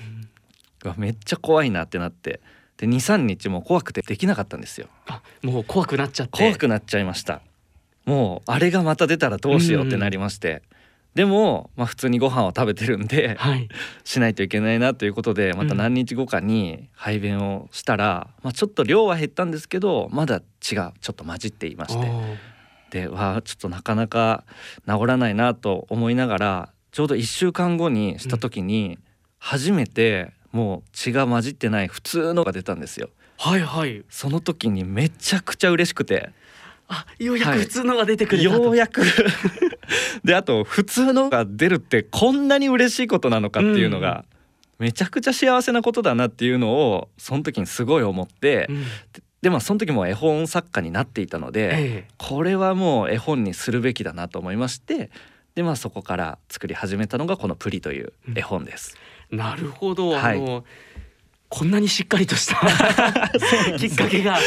[0.84, 2.42] うわめっちゃ怖いなってなって。
[2.78, 4.88] で23日も怖くてできなかったんですよ。
[5.08, 6.38] あもう怖くなっちゃって。
[6.38, 7.42] 怖くなっちゃいました。
[8.06, 10.64] もうあれがまた出たらどうしようってなりまして、
[11.14, 13.70] でも、まあ、普通にご飯を食べてるんではい。
[14.04, 22.12] しないといけないなということでまた何日後かに排便をしたら、まあ、ちょっと量は減ったんですけどまだ血がちょっと混じっていまして。
[22.92, 24.44] でわあちょっとなかなか
[24.86, 29.00] 治らないなと思いながらちょうど1週間後にした時に
[29.40, 33.10] 初めてもう血が混じってない普通のが出たんですよ。
[33.38, 34.04] はいはい。
[34.10, 36.32] その時にめちゃくちゃ嬉しくて。
[36.88, 37.60] あようやくはい。
[37.60, 39.02] 普通のが出てくれたと、ようやく。
[40.24, 44.26] であと普通のが出るってこんなに嬉しいことなのかっていうのが、
[44.78, 48.86] めちゃくちゃ幸せなことだなっていうのをその時にすごい思って、うん。
[49.42, 52.08] でまあその時も絵本作家になっていたので、え。
[52.18, 55.10] これはもう絵本にするべきだなと思いまして
[55.56, 58.98] でまあそこから作り始めたのがこの「プリ」という絵本です。
[59.32, 60.38] えなるほど、はい。
[60.38, 60.66] あの
[61.50, 62.56] こんなにしっかりとした
[63.78, 64.40] きっかけが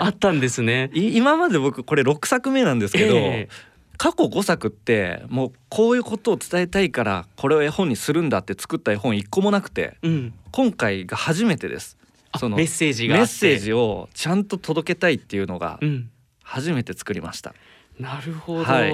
[0.00, 0.90] あったんですね。
[0.92, 3.70] い今まで僕これ6作目なんですけど、ええ。
[3.96, 11.96] 過去5作ってもうこういうことを伝えたいからこれを絵本にするんだって作った絵本一個もなくてうん、今回が初めてです。
[12.32, 16.10] あそのメッセージがメッセージをちゃんと届けたいっていうのがうん、
[16.42, 17.54] 初めて作りました。
[17.98, 18.92] なるほど、、はい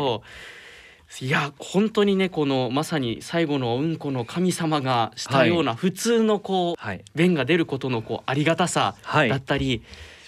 [1.22, 9.28] や本当にねこのまさに最後のうんこの神様がしたような普通のこうはい、便が出ることのこうありがたさはい。
[9.28, 9.82] だったり、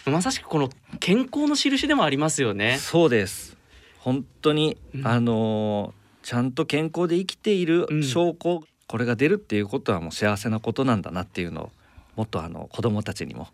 [0.06, 2.78] まさしくこの健康の印でもありますよね。
[2.78, 3.56] そうです。
[3.98, 5.06] 本当に、うん。
[5.06, 8.02] あのーちゃんと健康で生きているうん。
[8.02, 11.70] 証拠、これが出るっていうことはもう幸せなことなんだなっていうのを
[12.16, 13.48] もっとあの子供たちにも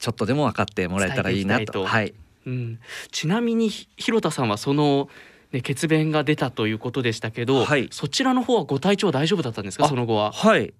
[0.00, 1.82] ちょっとでも分かってもらえたらいいな伝えていいと。
[1.82, 2.14] とはい。
[2.46, 2.80] うん、
[3.12, 5.08] ちなみにひ広田さんはその、
[5.52, 7.88] ね、血便が出たということでしたけど、はい。
[7.90, 9.86] そちらの方はご体調大丈夫だったんですか？
[9.86, 10.32] あその後は。
[10.32, 10.72] はい。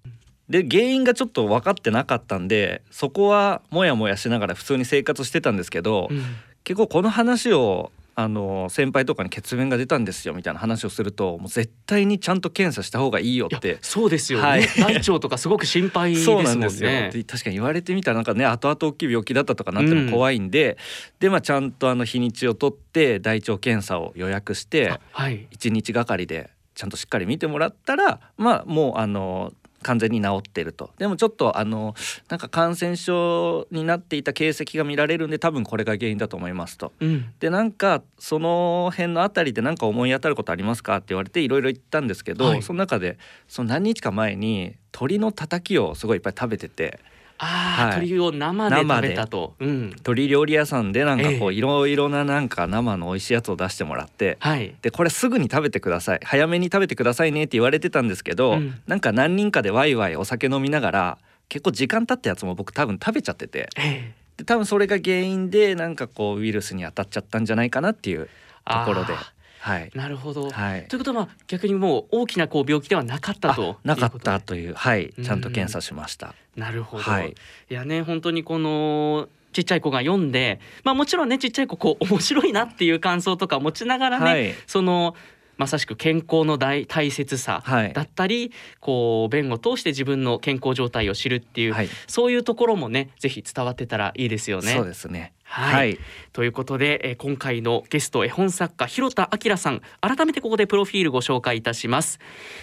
[0.49, 6.23] で原因がちょっと分かってなかったんでそこはモヤモヤしながら普通に生活してたんですけど、うん。
[6.63, 7.91] 結構この話を
[8.23, 13.77] あの先輩とかに血便が出たんですよみたいな話をするともう絶対にちゃんと検査した方がいいよって。
[13.81, 14.67] そうですよね、はい。
[14.77, 16.51] 大腸とかすごく心配ですもそんね。
[16.51, 16.89] うなんですよ。
[16.89, 20.77] で確かに言われてみたらなんかね後々大きい病気だったとかなっても怖いんで、
[21.19, 25.47] でまあちゃんとあの日にちを取って大腸検査を予約してあはい。
[25.51, 29.53] 1日がかりでちゃんとしっかり見てもらったらまあもうあの
[29.83, 30.91] 完全に治ってると。
[30.97, 31.95] でもちょっとあの
[32.29, 36.91] なんか感染症になっていた形跡が見られるんで多分これが原因だと思いますと。
[36.99, 37.33] うん。
[37.39, 42.61] でなんかその辺のあたりで何か思い当たることありますかって言われていろいろ言ったんですけど、はい。
[42.63, 43.17] その中で
[43.47, 46.99] その何日か前に鶏のたたきをすごいいっぱい食べてて
[47.43, 47.99] ああ、はい。
[48.01, 49.55] 鳥を生で食べたと。
[49.59, 49.89] うん。
[49.89, 54.37] 鶏料理屋さんでなんかこうええいろいろななんか生の美味しいやつを出してもらって。
[54.39, 54.75] はい。
[54.83, 56.19] でこれすぐに食べてください。
[56.23, 58.79] 早めに食べてくださいねって言われてたんですけど、うん。
[58.85, 61.17] なんか何人かでワイワイお酒飲みながら
[61.49, 63.69] 結構時間経ったやつも僕多分食べちゃってて。
[63.75, 64.13] ええ。
[64.37, 68.29] で多分それが原因でなんかこうウイルスに当たっちゃったんじゃないかなっていう
[68.65, 69.13] ところで。
[69.13, 69.89] あはい。
[69.89, 70.49] ーなるほど。
[70.49, 70.87] はい。
[70.87, 75.13] ということはまあ逆にもう大きなこう病気ではなかったとあなかっいうことでたというはい。
[75.15, 75.23] うん。
[75.23, 77.03] ちゃんと検査しました、なるほど。
[77.03, 77.35] はい。
[77.69, 84.53] いやね本当にこのちっちゃい子が読んで、まあもちろんねちっちゃい子こう面白いなっていう感想とか持ちながらね、はい。
[84.65, 85.15] その
[85.57, 87.93] まさしく健康の大大切さはい。
[87.93, 91.89] だったり、こう便を通して自分の健康状態を知るっていう、はい。
[92.07, 94.73] そういうところもねぜひ伝わってたらいいですよね。
[94.73, 95.75] そうですねはい。
[95.75, 95.99] はい。
[96.31, 99.81] ということで、えー今回のゲスト絵本作家広田明さん。
[99.99, 102.19] 改めてここでプロフィールご紹介いたします。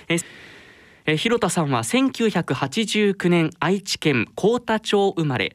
[0.08, 5.54] え広田さんは1989年愛知県幸田町生まれ。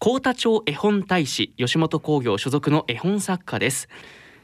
[0.00, 3.88] 幸田町絵本大使吉本興業所属の絵本作家です。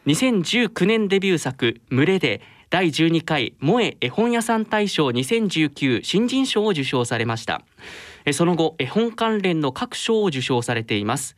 [0.07, 7.63] 2019年デビュー作「群れ」で第12回萌え絵本屋さん大賞2019新人賞を受賞されました。
[8.25, 11.35] えーその後絵本関連の各賞を受賞されています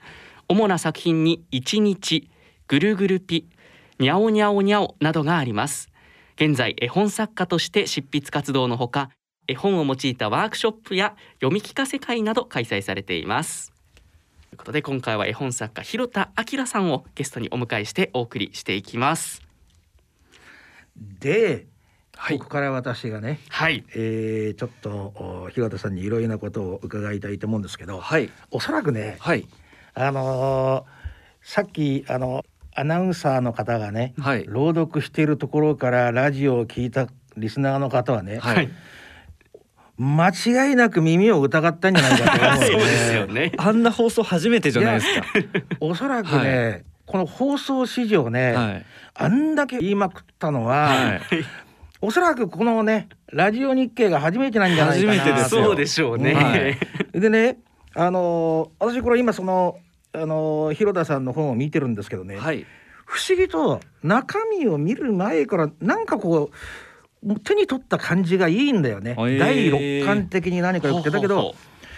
[0.51, 2.29] 主な作品に一日
[2.67, 3.49] ぐるぐるピ
[4.01, 5.91] にゃおにゃおにゃおなどがあります。
[6.35, 9.11] 現在絵本作家として執筆活動のほか
[9.47, 13.73] 絵本を用いたワークショップや読み聞かせ会など開催されています。
[14.51, 19.43] ということで今回は絵本作家広田明さんをゲストにお迎えしてお送りしていきます。
[21.21, 21.67] で、
[22.17, 22.39] はい。
[22.39, 23.85] ここから私がね、はい。
[23.95, 28.31] えーちょっとお広田さんにいろいろなことを伺いたいと思うんですけど、はい。
[28.51, 29.47] おそらくね、はい
[30.07, 31.01] あのー
[31.43, 32.45] さっきあの
[32.75, 34.45] アナウンサーの方がね、はい。
[34.47, 38.71] 朗読しているところからラジオを聞いたリスナーの方はね、はい。
[39.99, 43.53] 間違いなく耳を疑ったんじゃないかと思う そうですよね。
[43.59, 45.27] あんな放送初めてじゃないですか。
[45.81, 48.87] おそらくね、この放送史上ね、はい。
[49.15, 51.21] あんだけ言いまくったのは、はい。
[52.03, 57.21] おそらくこのねラジオ日経が初めてなんじゃないかな初めてでそうでしょうね、はい。
[57.21, 57.59] でね
[57.95, 59.77] あのー私これ今その
[60.13, 62.67] あのー広田さんの本を見てるんですけどね、はい。
[63.05, 66.51] 不思議と中身を見る前からなんかこ
[67.25, 69.39] う手に取った感じがいいんだよね、へー。
[69.39, 71.55] 第六感的に何かよくてだけど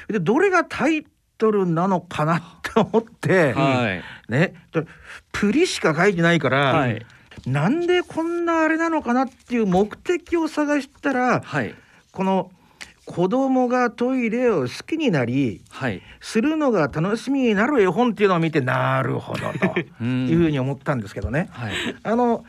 [0.08, 1.04] でどれがタイ
[1.38, 4.02] トルなのかなって思って、はい。
[4.30, 4.54] ね。
[4.72, 4.86] で
[5.32, 7.04] プリしか書いてないから、はい。
[7.46, 11.74] なんでこんなあれなのかなっていう目的を探したらはい。
[12.12, 12.50] この
[13.14, 16.00] 子供がトイレを好きになりはい。
[16.20, 21.48] するのが楽しみになる絵本っていうのを見てなるほどとう んいうふうに思ったんですけどね。
[21.52, 21.72] はい。
[22.02, 22.44] あの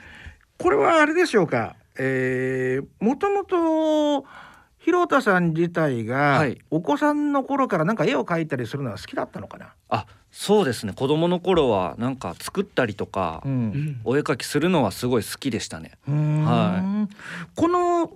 [0.57, 1.75] これはあれでしょうか。
[1.99, 4.25] えー、もともと
[4.79, 6.59] 広田さん自体が、はい。
[6.71, 9.73] お子さんの頃からなんか絵を描いたりするのは好きだったのかな？
[9.89, 10.93] あそうですね。
[10.93, 14.01] 子供の頃はなんか作ったりとか、んうん。
[14.05, 15.91] お絵描きするのはすごい好きでしたね。
[16.07, 17.07] は
[17.55, 18.11] この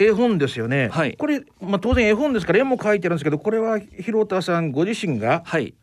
[0.00, 0.88] 絵本ですよね。
[0.88, 5.74] はいこれまあ当然絵本ですから絵も描いてるんですけど、これは広田さんご自身がはい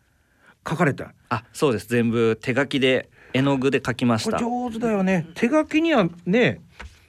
[0.63, 1.13] 描かれた。
[1.29, 5.27] あそうです全部手書きで絵の具で描きましこれた上手だよね。
[5.35, 6.61] 手書きにはね。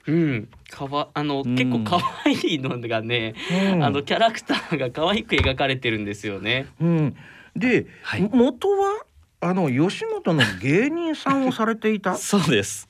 [0.06, 3.34] うん、かわあのうん結構可愛いのがね、
[3.72, 6.66] うんあのキャラクターが可愛く描かれてるんですよね。
[6.80, 7.16] うん。
[7.54, 9.02] で、はい元は
[9.40, 12.14] あの吉本の芸人さんをされていた？
[12.18, 12.88] そうです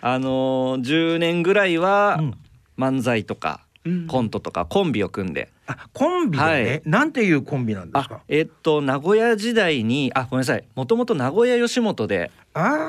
[0.00, 2.34] あのー、10年ぐらいはうん
[2.82, 4.06] 漫才とかうん。
[4.06, 6.82] コントとかコンビを組んで、あコンビでね、はい。
[6.84, 8.20] なんていうコンビなんですあか。
[8.28, 10.64] えっと名古屋時代にあごめんなさい。
[10.74, 12.30] もともと名古屋吉本で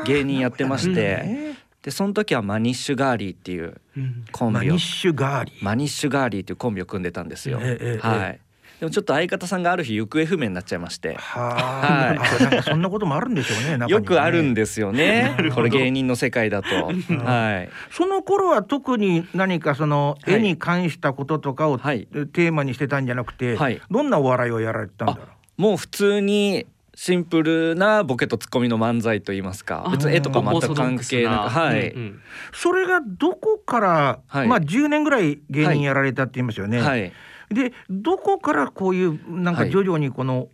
[0.05, 1.01] 芸人やってまして。
[1.01, 1.57] ね。
[1.81, 4.23] でその時はマニッシュガーリーっていううん。
[4.31, 4.61] コンビを。
[4.61, 5.65] マニッシュガーリー？
[5.65, 7.59] マニッシュガーリーっていうコンビを組んでたんですよ。
[7.61, 8.07] ええええ。
[8.07, 8.39] はい。
[8.83, 11.13] でもちょっと相方さんがある日行方不明になっちゃいまして。
[11.13, 13.77] ははいそんなこともあるんでしょうね。
[13.77, 16.91] ねよくあるんですよね これ芸人の世界だと。
[17.23, 17.69] はい。
[17.91, 25.21] その頃は特に何かそのはい絵に関したこととかをテはいーマにしてたんじゃなくて、はいどんなお笑いをやられてたんだろ
[25.57, 25.61] う？
[25.61, 29.87] もう普通にシンプルなボケとツッコミの漫才と言いますか。
[29.93, 31.91] 別に絵とか全く関係なく、はい。
[31.91, 32.19] うんうん
[32.51, 36.81] それがどこから、はいまあ10年ぐらい芸人やられたって言いますよね。
[36.81, 37.13] はい。
[37.53, 39.71] でどこからこういうなんかはい。
[39.71, 40.49] 徐々にこの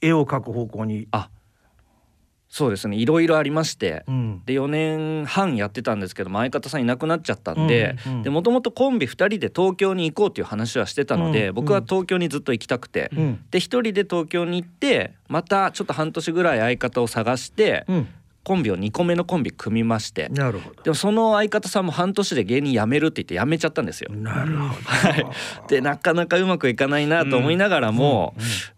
[0.00, 1.08] 絵を描く方向に、
[2.48, 2.96] そうですね。
[2.96, 4.04] いろいろありまして。
[4.06, 4.42] うん。
[4.46, 7.96] で4年半やってたんですけども相方さんいなくなっちゃったんで、
[8.26, 11.54] もともとコンビ2人で東京に行こうっていう話はしてたので、うん。
[11.54, 13.44] 僕は東京にずっと行きたくて、うん。
[13.50, 18.08] で一人で東京に行ってまたちょっと半年ぐらい相方を探してうん
[18.44, 20.82] コンビを2個目のコンビ組みましてなるほど。
[20.82, 24.12] でもその相方さんも半年で芸人辞めるって言って辞めちゃったんですよ。
[24.14, 24.74] なるほ
[25.62, 25.66] ど。
[25.68, 28.34] でなかなかうまくいかないなと思いながらも、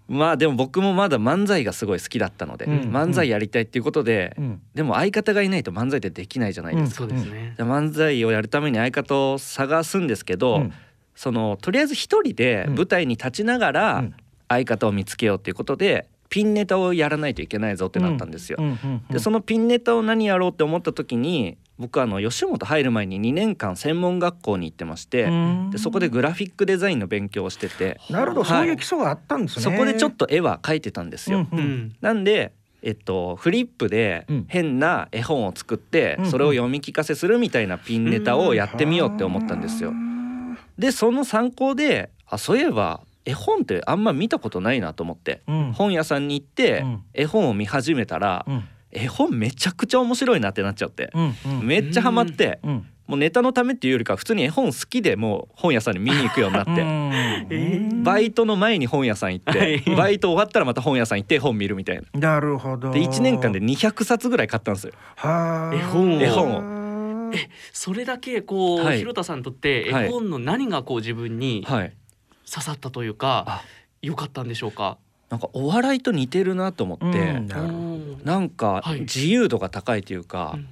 [0.09, 6.97] まあでも僕もまだ漫才がすごい好きだったので、うん漫才やりたいっていうことで、うんでも相方がいないと漫才ってできないじゃないですか。
[6.99, 7.55] そうですね。
[7.57, 10.73] で漫才をやるために相方を探すんですけど、うん
[11.15, 14.15] そのとりあえず一人で舞台に立ちながらうん
[14.49, 18.59] 相方を見つけようっていうことでピンネタをやらないといけないぞってなったんですよ。
[19.11, 29.63] でそのピンネタを何やろうって思った時に僕はあの吉本入る前に2年間専門学校に行ってまして、うんでそこでグラフィックデザインの勉強をしてて、 なるほど、はいそういう基礎があったんですね。
[29.63, 31.47] そこでちょっと絵は描いてたんですよ。
[31.51, 32.53] うんうんなんで
[32.83, 39.93] えっと、フリップでうん変な絵本を作って、うんそれを読み聞かせするみたいなピンネタをやってみようって思ったんですよ。
[40.79, 45.73] でその参考であそういえば絵本ってあんま見たことないなと思って、うん。
[45.73, 47.03] 本屋さんに行ってうん。
[47.13, 48.65] 絵本を見始めたら、うん。
[48.93, 51.67] 絵本めちゃくちゃ面白いなってなっちゃって、うんうん。
[51.67, 52.87] めっちゃハマって、うん。
[53.07, 56.71] もうネタのためっていうよりかは普通に絵本好きでもう本屋さんに見に行くようになって。
[56.71, 58.03] うん。
[58.05, 59.97] バイトの前に本屋さん行って、はい。
[59.97, 62.21] バイト終わったらまた本屋さん行って本見るみたいな。
[62.21, 62.91] なるほど。
[62.93, 64.93] で1年間で200冊ぐらい買ったんですよ。
[65.17, 65.75] はあ。
[65.75, 66.23] 絵本を。
[66.23, 67.33] 絵本を。
[67.73, 68.99] それだけこう、はい。
[68.99, 71.93] 広田さんにとってはい絵本の何がこう自分にはい。
[72.51, 73.63] 刺さったというか、あ。
[74.03, 74.99] 良かったんでしょうか？
[75.31, 77.49] なんかお笑いと似てるなと思って、うん。
[77.49, 78.25] なん。
[78.25, 79.01] なんかはい。
[79.01, 80.69] 自由度が高いというか、うん。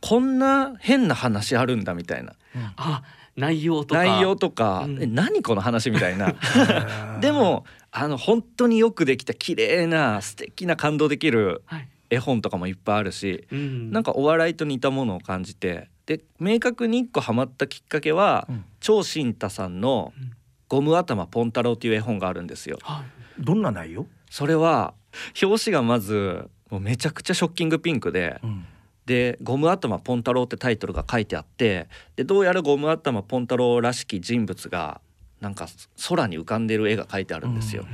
[0.00, 2.34] こんな変な話あるんだみたいな。
[2.76, 3.02] あ
[3.36, 4.04] 内容とか。
[4.04, 5.02] 内容とか、うん。
[5.02, 6.34] え何この話みたいな。
[7.20, 11.88] でもあの本当によくできた綺麗な素敵な感動できるはい。
[12.10, 18.64] 絵本とかもいっぱいあるし、うん、なんかお笑いと似たものを感じてで明確に一個ハマったきっかけは、うん。
[18.78, 20.30] 長新太さんのうん
[20.68, 22.78] 「ゴム頭ポン太郎」っていう絵本があるんですよ。
[22.82, 24.06] はいどんな内容？
[24.30, 24.94] それは
[25.42, 28.64] 表紙がまずもうめちゃくちゃショッキングピンクでうん
[29.06, 35.00] で「ゴム頭ポン太郎」ってタイトルが書いてあってでどうやらゴム頭ポン太郎らしき人物が
[35.40, 35.68] なんか
[36.08, 37.84] 空に浮かんでる絵が書いてあるんですよ。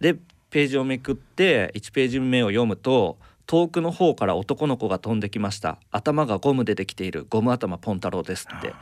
[0.00, 0.14] で
[0.50, 8.72] ページをめくって1ページ目を読むと遠くの方から男の子が飛んできました頭がゴムでできているゴム頭ポン太郎ですって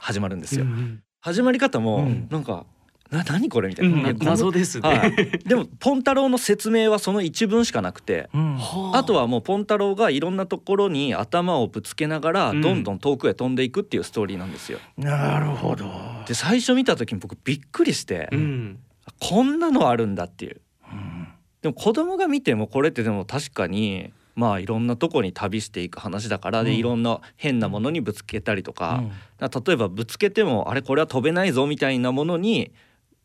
[0.00, 0.64] 始まるんですよ。
[0.64, 2.64] うん始まり方もうんなんか
[3.10, 4.88] な何これみたういな、ん、いや謎ですね。
[4.88, 5.12] はい、
[5.46, 8.28] でもポンタロウの説明はその一文しかなくて。
[8.34, 8.56] うん。
[8.56, 12.60] はあとはもうポンタロウがいろんなところに頭をぶつけながらうん。
[12.60, 14.78] どんどん遠くへ飛んでいくっていうストーリーなんですよ。
[14.98, 15.86] なるほど。
[16.26, 18.78] で最初見た時に僕びっくりして、うん、
[19.20, 20.60] こんなのあるんだっていう。
[20.92, 21.28] うん。
[21.62, 26.76] でも子供が見てもこれってでも確かにまあいろんなとこに旅していく話だからで、うん。
[26.76, 29.02] いろんな変なものにぶつけたりとか,、
[29.40, 29.64] うん。
[29.64, 32.70] 例えばぶつけてもあれこれは飛べないぞみたいなものに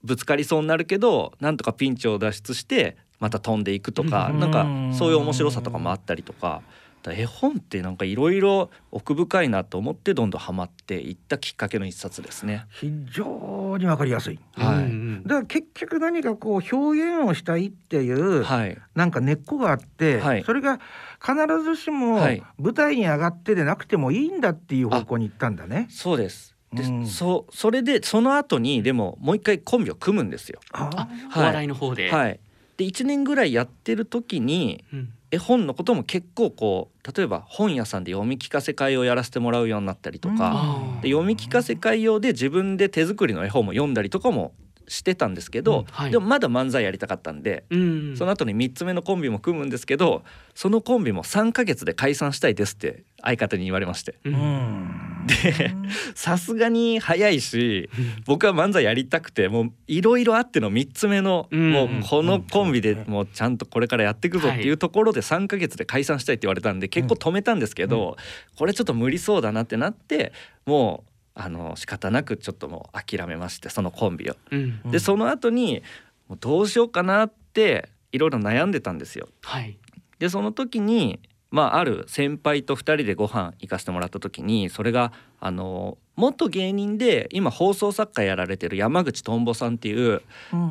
[0.04, 4.66] ぶつかりそうになるけどなんとかピンチを脱出してまた飛んでいくとか、うんなんか
[4.98, 6.62] そういう面白さとかもあったりとか。
[7.04, 12.66] だから絵本ってなんかいろいろ奥深いなと思ってどんどんハマっていったきっかけの一冊ですね。
[12.70, 14.40] 非常にわかりやすい。
[14.56, 20.80] はいうんだから結局何かこう表現をしたいっていうはい、なんか根っこがあって、はいそれが
[21.22, 25.88] 必ずしもはい舞台に上がってでなくてもいいんだっていう方向に行ったんだね。
[25.90, 26.56] そうです。
[26.74, 27.08] で、うん。
[27.08, 30.60] そそれでその後にでももう一回コンビを組むんですよ。
[30.72, 31.46] あはい。
[31.46, 32.12] 笑いの方で。
[32.12, 32.40] はい、
[32.78, 35.14] で1年ぐらいやってる時にうん。
[35.34, 44.54] 絵本のことも結構こう例えば本屋さんで読み聞かせ会をやらせてもらうようになったりとか、あで読み聞かせ会用で自分で手作りの絵本も読んだりとかも
[44.88, 46.12] してたんですけど、うんはい。
[46.12, 50.24] でもまだ漫才やりたかったんで、うん、その後に3つ目のコンビも組むんですけど
[50.56, 54.16] そのコンビも3ヶ月で解散したいですって相方に言われまして。
[54.26, 54.36] う、うん。
[54.36, 55.72] んで
[56.16, 57.90] さすがに早いし
[58.26, 61.72] 僕は漫才やりたくてもういろいろあっての3つ目の、うん。
[61.72, 68.18] もうこのコンビでもうちゃんとこれからやっていくぞっていうところで3ヶ月で解散したいって言われたんで結構止めたんですけど、
[68.58, 70.34] これちょっと無理そうだなってなって
[70.66, 74.36] もうあの仕方なくちょっともう諦めましてそのコンビを。
[74.52, 75.82] うん、でその後に
[76.28, 79.28] もうどうしようかなっていろいろ悩んでたんですよ。
[79.42, 79.78] はい。
[80.20, 81.20] でその時に、
[81.52, 90.22] まあ、ある先輩と2人でご飯行かせてもらった時にそれがあの元芸人で今放送作家やられてる山口とんぼさんっていう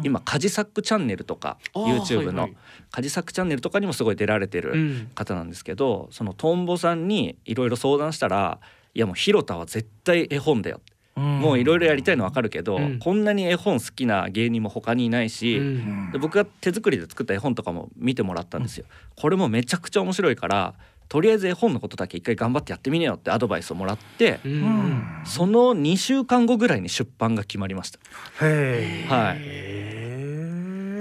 [0.05, 2.57] 今カジサックチャンネルとか YouTube のはいはい
[2.91, 8.59] カジサックチャンネルとかにもすごい出られてるうん、方なんですけどそのとんぼさんにいろいろ相談したら
[8.95, 10.81] 「いやもう広田は絶対絵本だよ」
[11.15, 12.99] もういろいろやりたいのわかるけど、うん。
[12.99, 16.11] こんなに絵本好きな芸人も他にいないし、うん。
[16.11, 18.87] で僕が手作りで作った絵本とかも見てもらったんですよ。
[19.15, 20.75] これもめちゃくちゃ面白いから
[21.11, 24.63] とりあえず絵本のことだけ一回頑張ってやってみねよってアドバイスをもらってううん。
[24.63, 27.99] んその2週間後ぐらいに出版が決まりました。
[28.41, 29.37] へはい。
[29.41, 30.02] え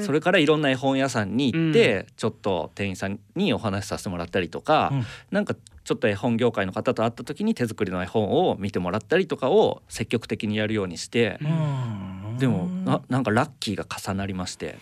[0.01, 5.05] それからいろんな絵本屋さんに行って、ちょっと店員さんにお話しさせてもらったりとか、うん。
[5.31, 12.37] なんかちょっと絵本業界の方と会った時に手作りの絵本を見てもらったりとかを積極的にやるようにして、うん。
[12.37, 14.77] でもななんかラッキーが重なりまして、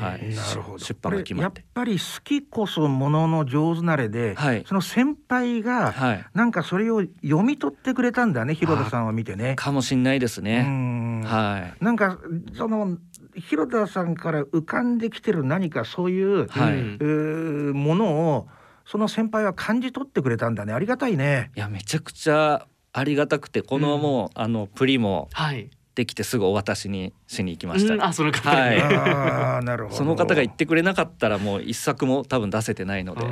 [0.00, 0.78] はい、なるほど。
[0.78, 1.60] 出版が決まって。
[1.60, 1.70] やっ。
[1.74, 4.64] ぱり好きこそものの上手なれで、はい。
[4.66, 9.54] その先輩がはい、なんかそれを読み取ってくれたんだね広田さんを見てね。
[9.56, 10.62] かもしんないですうね。
[10.62, 11.22] ん。
[11.22, 11.84] はい。
[11.84, 12.18] なんか
[12.56, 12.98] その
[13.40, 18.48] 広田さんから浮かんできてる何かそういう、はいうものを
[18.86, 21.50] その先輩は感じ取ってくれたんだねありがたいね。
[21.56, 25.70] いやめちゃくちゃありがたくてこのもう、あのプリもはい。
[25.94, 27.94] できてすぐお渡しにしに行きました。
[27.94, 29.96] うんあ、その方はいああなるほど。
[29.96, 33.22] その方が言ってくれなかったらもう一作も多分出せてないので、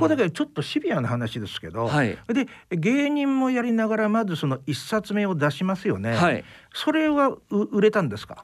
[0.00, 6.14] これだけどちょっとシビアな話ですけど、はいで芸人もやりながらまずその一冊目を出しますよね。
[6.14, 8.42] はいそれはう売れたんですか？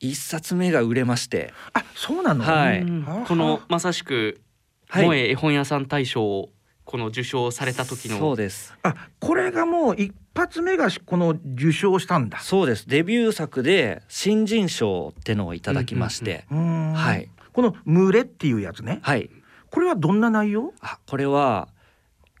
[0.00, 2.44] 一冊目が売れまして、あそうなの？
[2.44, 2.86] はい。
[3.26, 4.40] このまさしく
[4.88, 5.04] はい。
[5.04, 6.50] 萌え絵本屋さん大賞を
[6.84, 8.74] この受賞された時のそうです。
[8.82, 12.40] あこれがもう一発目がこの受賞したんだ。
[12.40, 12.88] そうです。
[12.88, 17.28] デビュー作で新人賞ってのをいただきまして、うーんはい。
[17.52, 19.00] この群れっていうやつね。
[19.02, 19.28] はい。
[19.70, 20.72] これはどんな内容？
[20.80, 21.68] あこれは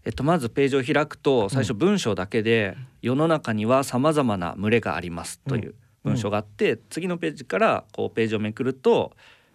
[0.04, 5.74] えっと、まずページを開くと最初文章だけで「世の中にはさまざまな群れがあります」という
[6.04, 9.12] 文章があって、次のページからこうページをめくると、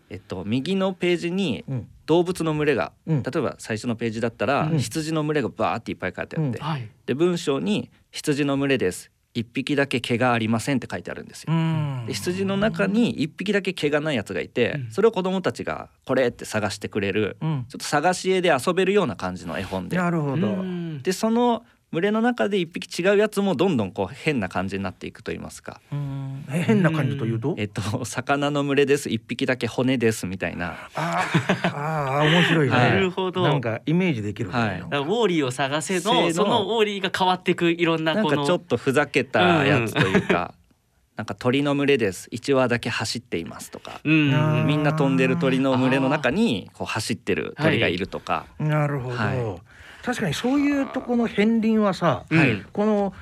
[0.10, 1.88] えっと、右のページにうん。
[2.06, 3.24] 動物の群れが、うん。
[3.24, 4.78] 例えば最初のページだったら、うん。
[4.78, 6.90] 羊の群れがバーっていっぱい書いてあって、はい。
[7.06, 9.10] で文章に「羊の群れです。
[9.34, 11.54] 一匹だけ毛がありません」って書いてあるんですよ。
[11.54, 12.06] ん。
[12.06, 14.92] で羊の中に一匹だけ毛がないやつがいて、うん。
[14.92, 17.66] それを子供たちがこれって探してくれるうん。
[17.70, 19.96] ちょっと探し絵で遊べるような感じの絵本で。
[19.96, 20.48] なるほど。
[20.48, 21.02] うん。
[21.04, 21.64] でその
[21.94, 26.44] 群れの中で一匹違うやつもどんどんこう変な感じになっていくと言いますか、うん。
[26.52, 27.54] え変な感じというと？
[27.60, 29.10] えっと魚の群れです。
[29.10, 30.76] 一匹だけ骨ですみたいな。
[30.96, 32.76] あーあー面白いね。
[32.76, 32.92] はい。
[32.94, 33.44] なるほど。
[33.44, 34.56] なんかイメージできるね。
[34.56, 34.80] はい。
[34.80, 36.34] ウォーリーを探せのの。
[36.34, 38.30] そのウォーリーが変わっていくいろんなこの。
[38.30, 40.56] なんかちょっとふざけたやつというか、
[41.16, 42.28] なんか鳥の群れです。
[42.32, 44.66] 1羽だけ走っていますとか、うん。
[44.66, 49.60] みんな飛んでる鳥の群れの中にこう走ってる鳥がいるとか、なるほど、は
[50.04, 52.62] 確かにそういうとこの片鱗はさ、はい。
[52.74, 53.14] この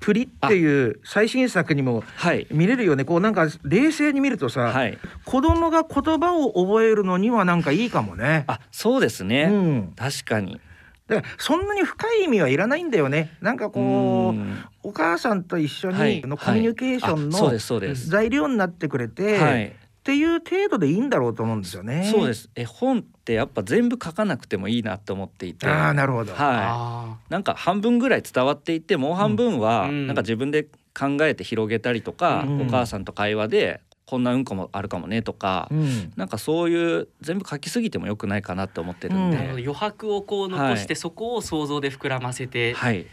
[0.00, 2.46] プリっていう最新作にもはい。
[2.50, 3.04] 見れるよね。
[3.04, 4.98] こうなんか冷静に見るとさ、はい。
[5.24, 8.44] 子供が言葉を覚えるのにはなんかいいかもね。
[8.46, 10.60] あそうですね、うん、確かに。
[11.08, 13.36] だからそんなに深い意味はいらないんだよね。
[13.40, 13.80] なんかこ
[14.34, 14.64] ううん。
[14.82, 16.16] お母さんと一緒はい。
[16.16, 17.58] にのコミュニケーションの
[17.94, 19.72] 材料になってくれて、はい
[20.04, 22.10] っていう程度でいいんだろうと思うんですよね。
[22.12, 22.50] そうです。
[22.54, 25.66] 絵本ってやっぱ全部書かなくてもいいなと思っていて。
[25.66, 26.34] ああなるほど。
[26.34, 30.06] はあいなんか半分ぐらい伝わっていてもう半分はうん。
[30.06, 32.60] なんか自分で考えて広げたりとか、うん。
[32.60, 36.12] お母さんと会話でこんなうんこもあるかもねとか、うん。
[36.16, 40.96] なんかそういう全部書きすぎても良くないかなと思ってるんで、ーなるほど余白をこう残して、はい。
[40.96, 43.06] そこを想像で膨らませて、はい、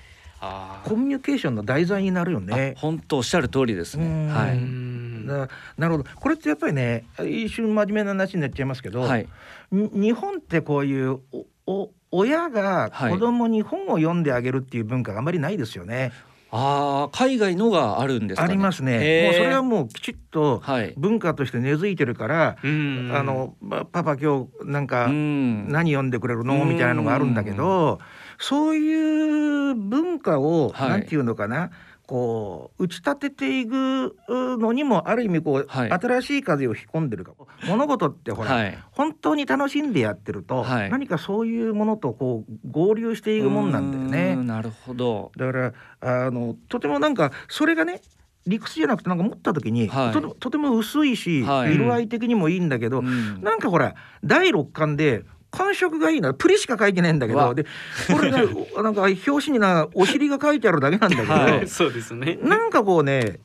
[0.83, 2.73] コミュニケーションの題材になるよね。
[2.75, 2.79] あ。
[2.81, 4.05] 本当おっしゃる通りですね。
[4.05, 4.27] うん。
[4.27, 4.90] はい、うん
[5.25, 5.47] な
[5.77, 9.27] なるほどこれってやっぱりね一瞬真面目な話になっちゃいますけど、はい、
[9.71, 16.11] に日本ってこういうおお親が子供に本を読んであげるっていう文化があまりないですよね。
[16.53, 18.55] ああ海外のがあるんですかあね。
[18.55, 19.23] りますね。
[19.23, 20.93] もうそれはもうきちっとはい。
[20.97, 27.99] 文化として根付いてるから、うんあのまパパ今日なんかうん何読んでくれるのみたいなのがあるんだけど、
[28.37, 31.71] そういう文化を、はいなんていうのかな。
[32.11, 37.31] こう打ち立てていくのにもある意味こう、はい新しい風を引き込んでるか
[37.65, 38.77] 物事ってほら、はい。
[38.91, 44.45] 本当に楽しんでやってると、はい何かそういうものとこう合流していくもんなんだよねん。
[44.45, 45.31] なるほど。
[45.37, 48.01] だからあのとてもなんかそれがね
[48.45, 57.65] 理屈じゃなくてなんか持った時に、はいとてもとても薄いし、はい色合い的にもいいんだけど、うんなんかほら第六巻で感触がいいなプリしか書いてないんだけどで
[58.11, 62.39] これねお なんか表紙になお尻が書いてあるだけなんだけど、はいそうですね。
[62.41, 63.39] なんかこうね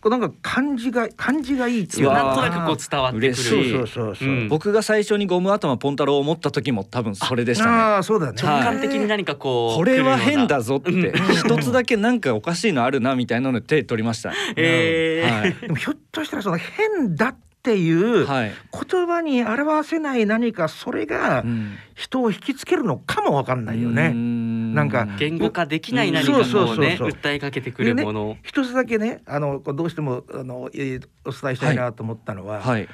[0.00, 3.34] こうなんか感じが感じがいいっていうなんとなくこう伝わってくる。
[3.34, 4.30] そうそうそうそう、う。
[4.44, 4.48] ん。
[4.48, 7.70] 僕が最初にゴム頭ポンタロウを持った時も多分それでしたね。
[7.70, 8.40] ああそうだね。
[8.40, 11.12] 直感的に何かこうこれは変だぞって。
[11.32, 14.30] 一つだけなんかおかしいのあるなみたいなので手取りました。
[14.30, 14.36] ね。
[14.56, 15.40] えー。
[15.40, 15.54] はい。
[15.54, 18.52] でもひょっとしたらその変だっていうはい。
[18.90, 24.10] 言葉に表せない何かそれがうん人を引きつけるのかもわかんないよね。
[24.10, 32.88] ななんか言語化できない何かこうねそうそうそうそう訴えかけてくるもの、一つだけねあのどうしてもあの、えーお伝えしたいなと思ったのは、はい。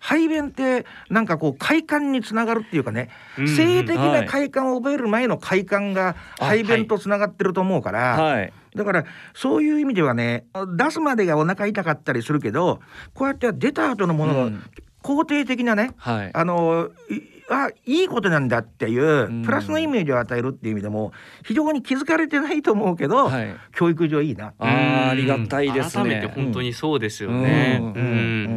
[0.00, 8.52] 排便ってなんかこう快感につながるっていうかね、うん性的はない快感を覚える前の快感が排便とつながってると思うから、はい。
[8.78, 9.04] だから
[9.34, 12.80] そういう意味ではね出すまでがお腹痛かったりするけど
[13.12, 14.64] こうやって出た後のものがうん
[15.02, 16.30] 肯定的なね、はい。
[16.34, 21.12] あのいあいいことなんだっていうプラスのイメージを与えるっていう意味でも
[21.46, 23.56] 非常に気づかれてないと思うけど、はい。
[23.74, 24.52] 教育上いいな。
[24.58, 26.04] あーありがたいですね。
[26.04, 27.78] 改めて本当にそうですよね。
[27.80, 28.00] うんうんう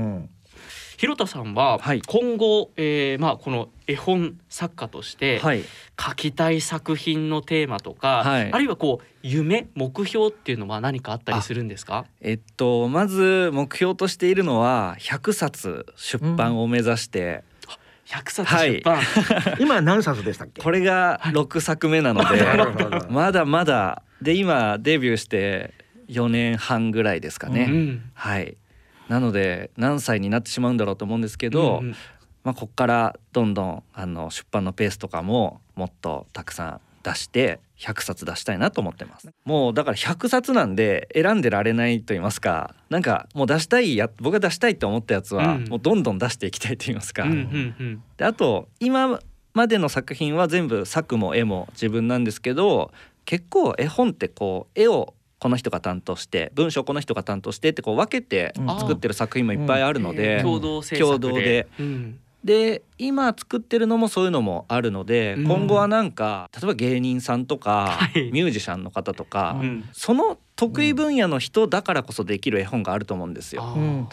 [0.08, 0.11] ん
[1.02, 5.64] 広田さんははい今後、えーまあこの絵本作家としてはい。
[5.99, 12.06] 書きたい作品のテーマとか、はいあるいはこう夢目標っていうのは何かあったりするんですか？
[12.22, 17.43] えっとまず目標としているのは100冊出版を目指して、
[18.08, 19.02] 100冊出版、
[19.60, 20.62] 今何冊でしたっけ？
[20.62, 25.74] これが6作目なので、 なるほどまだまだで今デビューして
[26.10, 27.68] 4年半ぐらいですかね。
[27.70, 28.56] うんはい。
[29.12, 31.95] なので何歳になってしまうんだろうと思うんですけど、うんうん
[32.43, 39.30] まあここからどんどんあの出版のペースとかももっとたくさん出して100冊出したいなと思ってます。
[39.45, 47.24] もうだから100冊なんで選んでられないと言いますか、なんかもう出したいや僕が出したいと思ったやつはうんもうどんどん出していきたいと言いますか。
[47.24, 49.20] うんうんうんであと今
[49.53, 52.91] までの作品は全部作も絵も自分なんですけど
[53.26, 60.42] 結構絵本ってこう絵をこの人が担当して文章この人が担当してってこう分けてうん作ってる作品もいっぱいあるので、えー。
[60.44, 61.68] 共同制作共同で。
[61.80, 62.20] うん。
[62.44, 65.47] で今作ってるのもそういうのもあるので、うん。
[65.47, 68.32] 今後はなんか例えば芸人さんとか、はい。
[68.32, 69.89] ミュージシャンの方とか、うん。
[69.91, 73.64] その得意分野の人だからこそできる絵本があると思うんですよ。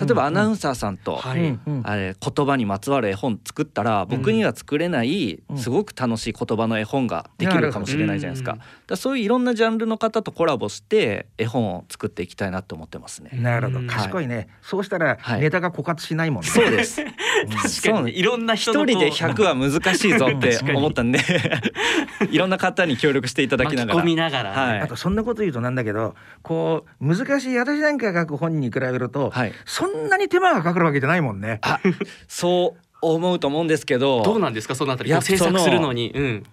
[0.01, 5.59] 例えばアナウンサーさんと、はい、あれ言葉にまつわる絵本作ったら僕には作れないうん。
[5.59, 8.53] すごく楽しい言葉の絵本ができるかもしれないじゃないですか。
[8.53, 8.61] うん。
[8.87, 13.31] だそういういろんなジャンルの方とコラボして絵本を作っていきたいなと思ってますね。
[13.35, 13.81] なるほど。
[13.81, 13.87] うん。
[13.87, 15.41] 賢いね、そうしたらはい。
[15.43, 17.05] ネタが枯渇しないもんね、そうです。
[17.85, 21.19] 確かにいろんな人人で100は難しいぞって 思ったんで。
[22.31, 24.05] いろんな方に協力していただきなが巻き込ら。
[24.05, 24.81] みながら、はい。
[24.81, 29.53] あとそんなこと言うとなんだけどこう難しい私なんかが書く本に比べると、はい。
[29.65, 31.59] そんなに手間がかかるわけじゃないもんね。
[31.63, 31.81] あ、
[32.27, 34.75] そう思うと思うんですけど、どうなんですか？
[34.75, 36.45] そのあたり制作するのに、うん、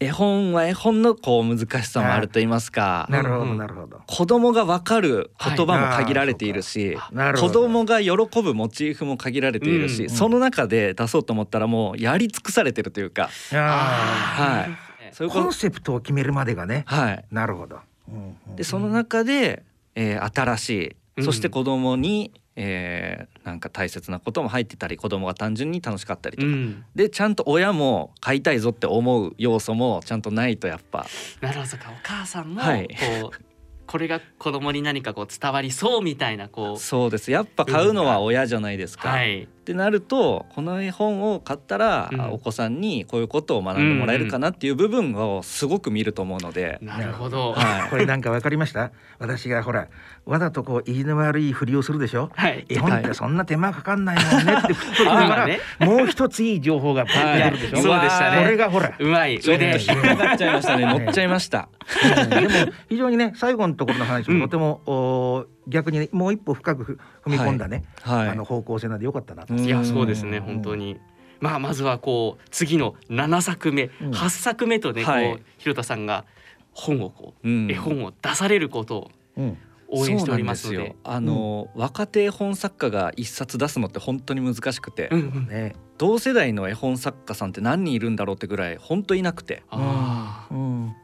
[0.00, 3.08] 絵本は絵本のこう難しさもあると言いますか。
[3.10, 4.00] なるほどうんうんなるほど。
[4.06, 6.96] 子供がわかる言葉も限られているし、
[7.36, 7.50] 子。
[7.50, 15.14] 供が喜ぶモチーフも限られているし、うんその中で出そうと思ったらもうやり尽くされてるというか、あはい。
[15.14, 15.58] そうーコンいうこと。
[15.58, 16.84] セプトを決めるまでがね。
[16.86, 17.24] はい。
[17.32, 17.80] なるほど。
[18.08, 19.64] うんうんでその中で
[19.96, 31.06] えー新しいうんそして子供に、えーなんか大切なことも入ってたり子供が単純に楽しかったりとか、うん、でちゃんと親も買いたいぞって思う要素もちゃんとないとやっぱ。
[31.40, 32.88] なるほどかお母さんもはい。
[33.22, 33.44] こう、
[33.86, 36.78] これが子供に何かこう伝わりそうみたいなこう。
[36.78, 37.30] そうです。
[37.30, 39.08] やっぱ買うのは親じゃないですか。
[39.08, 42.20] はいってなるとこの絵本を買ったら、うん。
[42.32, 47.88] お子さんにこういうことを学んでもらえるかなっていう部分をすごく見ると思うので、なるほど、はい。
[47.90, 48.92] これなんかわかりました？
[49.18, 49.88] 私がほら
[50.24, 52.30] わざとこう意地の悪いふりをするでしょ？
[52.34, 52.64] はい。
[52.68, 55.48] 絵本ってそんな手間かかんないもんねって ふっときながら、
[55.86, 57.82] もう一ついい情報が出てるでしょ、はい。
[57.82, 58.42] そうでしたね。
[58.42, 59.38] これがほらうまい。
[59.38, 59.78] ちょっと腕。
[59.78, 60.86] 引っかかっちゃいましたね。
[60.86, 61.68] 乗っちゃいました。
[62.22, 68.28] うんでも非常にね最後のところの話もとても、お逆にもう一歩深くふ踏み込んだね、はい。
[68.28, 69.54] あの方向性なんでよかったなと。
[69.54, 69.60] うん。
[69.60, 70.98] いやそうですね本当に。
[71.40, 74.10] まあまずはこう次の7作目、うん。
[74.10, 75.32] 8作目とね、はい。
[75.34, 76.24] こう広田さんが
[76.72, 77.70] 本をこう、うん。
[77.70, 79.58] 絵本を出されることをうん。
[79.90, 80.76] 応援しておりますので。
[80.76, 80.96] そうなんですよ。
[81.04, 85.20] あの、若手絵本作家が一冊出すのって本当に難しくて、うん。
[85.20, 85.76] うん、ね。
[85.96, 89.62] 同世代の絵本作家さんって何人いるんだろうってぐらい本当いなくて。
[89.70, 90.94] ああ、うん。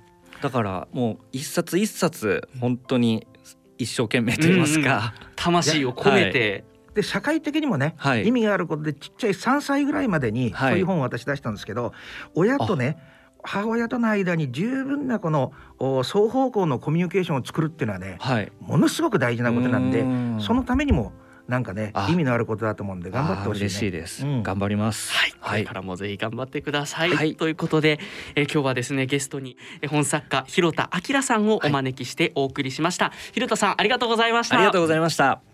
[0.43, 3.27] だからもう一冊一冊本当に
[3.85, 6.65] 一生懸命と言いますか、魂を込めて、
[6.95, 8.27] で社会的にもね、はい。
[8.27, 10.71] 意味があることでちっちゃい3歳ぐらいまでにはい。
[10.73, 11.93] そういう本を私出したんですけど、
[12.35, 12.99] 親とね
[13.43, 18.53] 母親との間に十分なこのお双方向のコミュニケーションを作るっていうのはねはい。
[18.61, 20.39] ものすごく大事なことなんでうん。
[20.41, 21.13] そのためにも
[21.49, 24.43] なんかねあ意味のあることだと思うんで頑張ってほしい、ね、嬉しいです、うん。
[24.43, 25.13] 頑張ります。
[25.13, 25.61] はい、こはい。
[25.61, 27.11] れからもぜひ頑張ってください。
[27.11, 27.37] はい。
[27.37, 27.99] ということで、
[28.35, 33.13] えー今日はですねゲストに絵本作家広田明さんをお招きしてお送りしました。
[33.33, 34.57] 広田さんありがとうございました。
[34.57, 35.54] ありがとうございました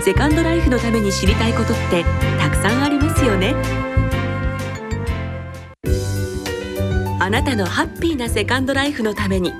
[0.00, 2.04] セカンドライフのために知りたいことって
[2.38, 3.54] たくさんありますよね。
[7.20, 9.52] あなたのハッピーなセカンドライフのために。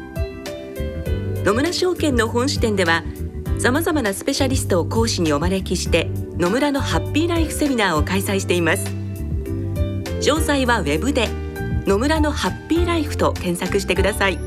[1.44, 3.02] 野村証券の本支店では
[3.58, 8.86] さまざまなスペシャリストを講師にお招きして野村のハッピーライフセミナーを開催しています。
[10.20, 11.28] 詳細はウェブで
[11.86, 14.38] 野村のハッピーライフと検索してください。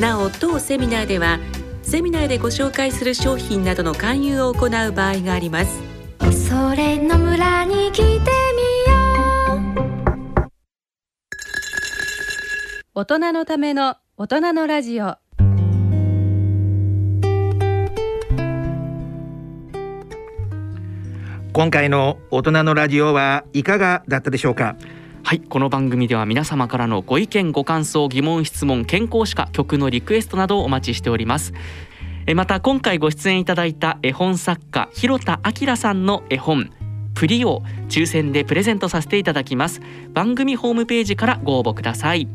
[0.00, 1.38] なお当セミナーでは
[1.86, 5.80] セミナーでご紹介する商品などの勧誘を行う場合があります。
[6.48, 8.24] それの村に来てみよ
[10.44, 10.48] う。
[12.92, 15.14] 大人のための大人のラジオ。
[21.52, 24.74] 今回の大人のラジオはいかがだったでしょうか？
[25.26, 31.52] はいこの番組では皆様からのご意見ご感想疑問質問健康歯科曲のリクエストなどをお待ちしております。
[32.28, 36.70] えまた今回ご出演いただいた絵本作家広田明さんの絵本
[37.16, 39.80] プリを抽選でプレゼントさせていただきます。
[40.12, 42.28] 番組ホームページからご応募ください。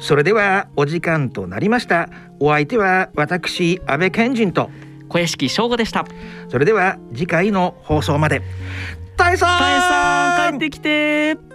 [0.00, 2.08] それではお時間となりました。
[2.40, 4.68] お相手は私安倍賢人と。
[5.08, 6.04] 小屋敷翔吾でした。
[6.48, 8.42] それでは次回の放送まで。
[9.16, 11.47] 大さんたえさん帰ってきて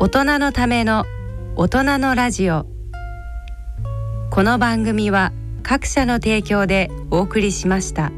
[0.00, 1.06] 大人のための
[1.56, 2.66] 大人のラジオ
[4.30, 5.32] この番組は
[5.64, 8.12] 各社の提供でお送りしました。